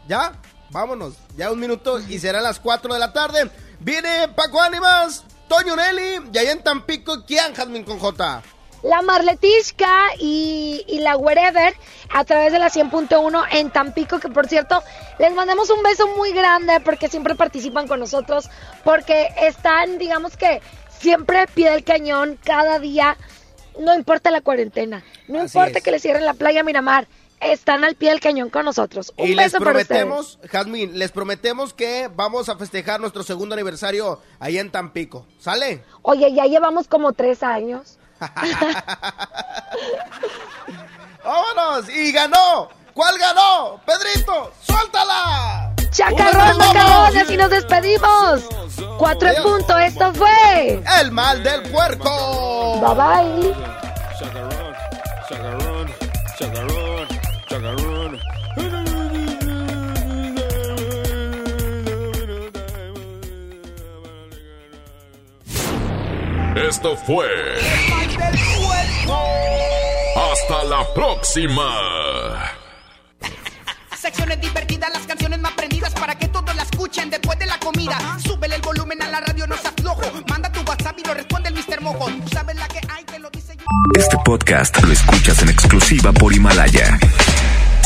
[0.07, 0.31] ¿Ya?
[0.69, 1.15] Vámonos.
[1.35, 3.51] Ya un minuto y serán las 4 de la tarde.
[3.83, 8.43] Viene Paco Ánimas, Toño Nelly y allá en Tampico, ¿quién, Jazmín con J?
[8.83, 11.73] La Marletishka y, y la Wherever
[12.13, 14.83] a través de la 100.1 en Tampico, que por cierto,
[15.17, 18.49] les mandamos un beso muy grande porque siempre participan con nosotros,
[18.83, 20.61] porque están, digamos que,
[20.99, 23.17] siempre al pie del cañón, cada día,
[23.79, 25.83] no importa la cuarentena, no Así importa es.
[25.83, 27.07] que le cierren la playa Miramar,
[27.41, 29.13] están al pie del cañón con nosotros.
[29.17, 30.01] Un y les beso para ustedes.
[30.03, 35.25] prometemos, Jazmín, les prometemos que vamos a festejar nuestro segundo aniversario allá en Tampico.
[35.39, 35.83] ¿Sale?
[36.03, 37.97] Oye, ya llevamos como tres años.
[41.23, 41.89] ¡Vámonos!
[41.89, 42.69] ¡Y ganó!
[42.93, 43.81] ¿Cuál ganó?
[43.85, 44.51] ¡Pedrito!
[44.61, 45.73] ¡Suéltala!
[45.91, 48.43] Chacarrón, macarrón, así nos despedimos.
[48.97, 50.81] Cuatro en punto, esto fue.
[51.01, 52.79] El mal del puerco.
[52.81, 53.53] Bye bye.
[66.55, 67.27] Esto fue.
[70.15, 71.63] Hasta la próxima.
[73.97, 77.97] Secciones divertidas, las canciones más prendidas para que todos la escuchen después de la comida.
[78.21, 80.01] Súbele el volumen a la radio, no se aflojo.
[80.27, 81.81] Manda tu WhatsApp y lo responde el Mr.
[81.81, 82.07] Mojo.
[82.07, 83.55] Tú sabes la que hay, te lo dice
[83.97, 86.99] Este podcast lo escuchas en exclusiva por Himalaya.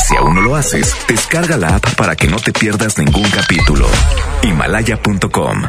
[0.08, 3.88] Si aún no lo haces, descarga la app para que no te pierdas ningún capítulo.
[4.42, 5.62] Himalaya.com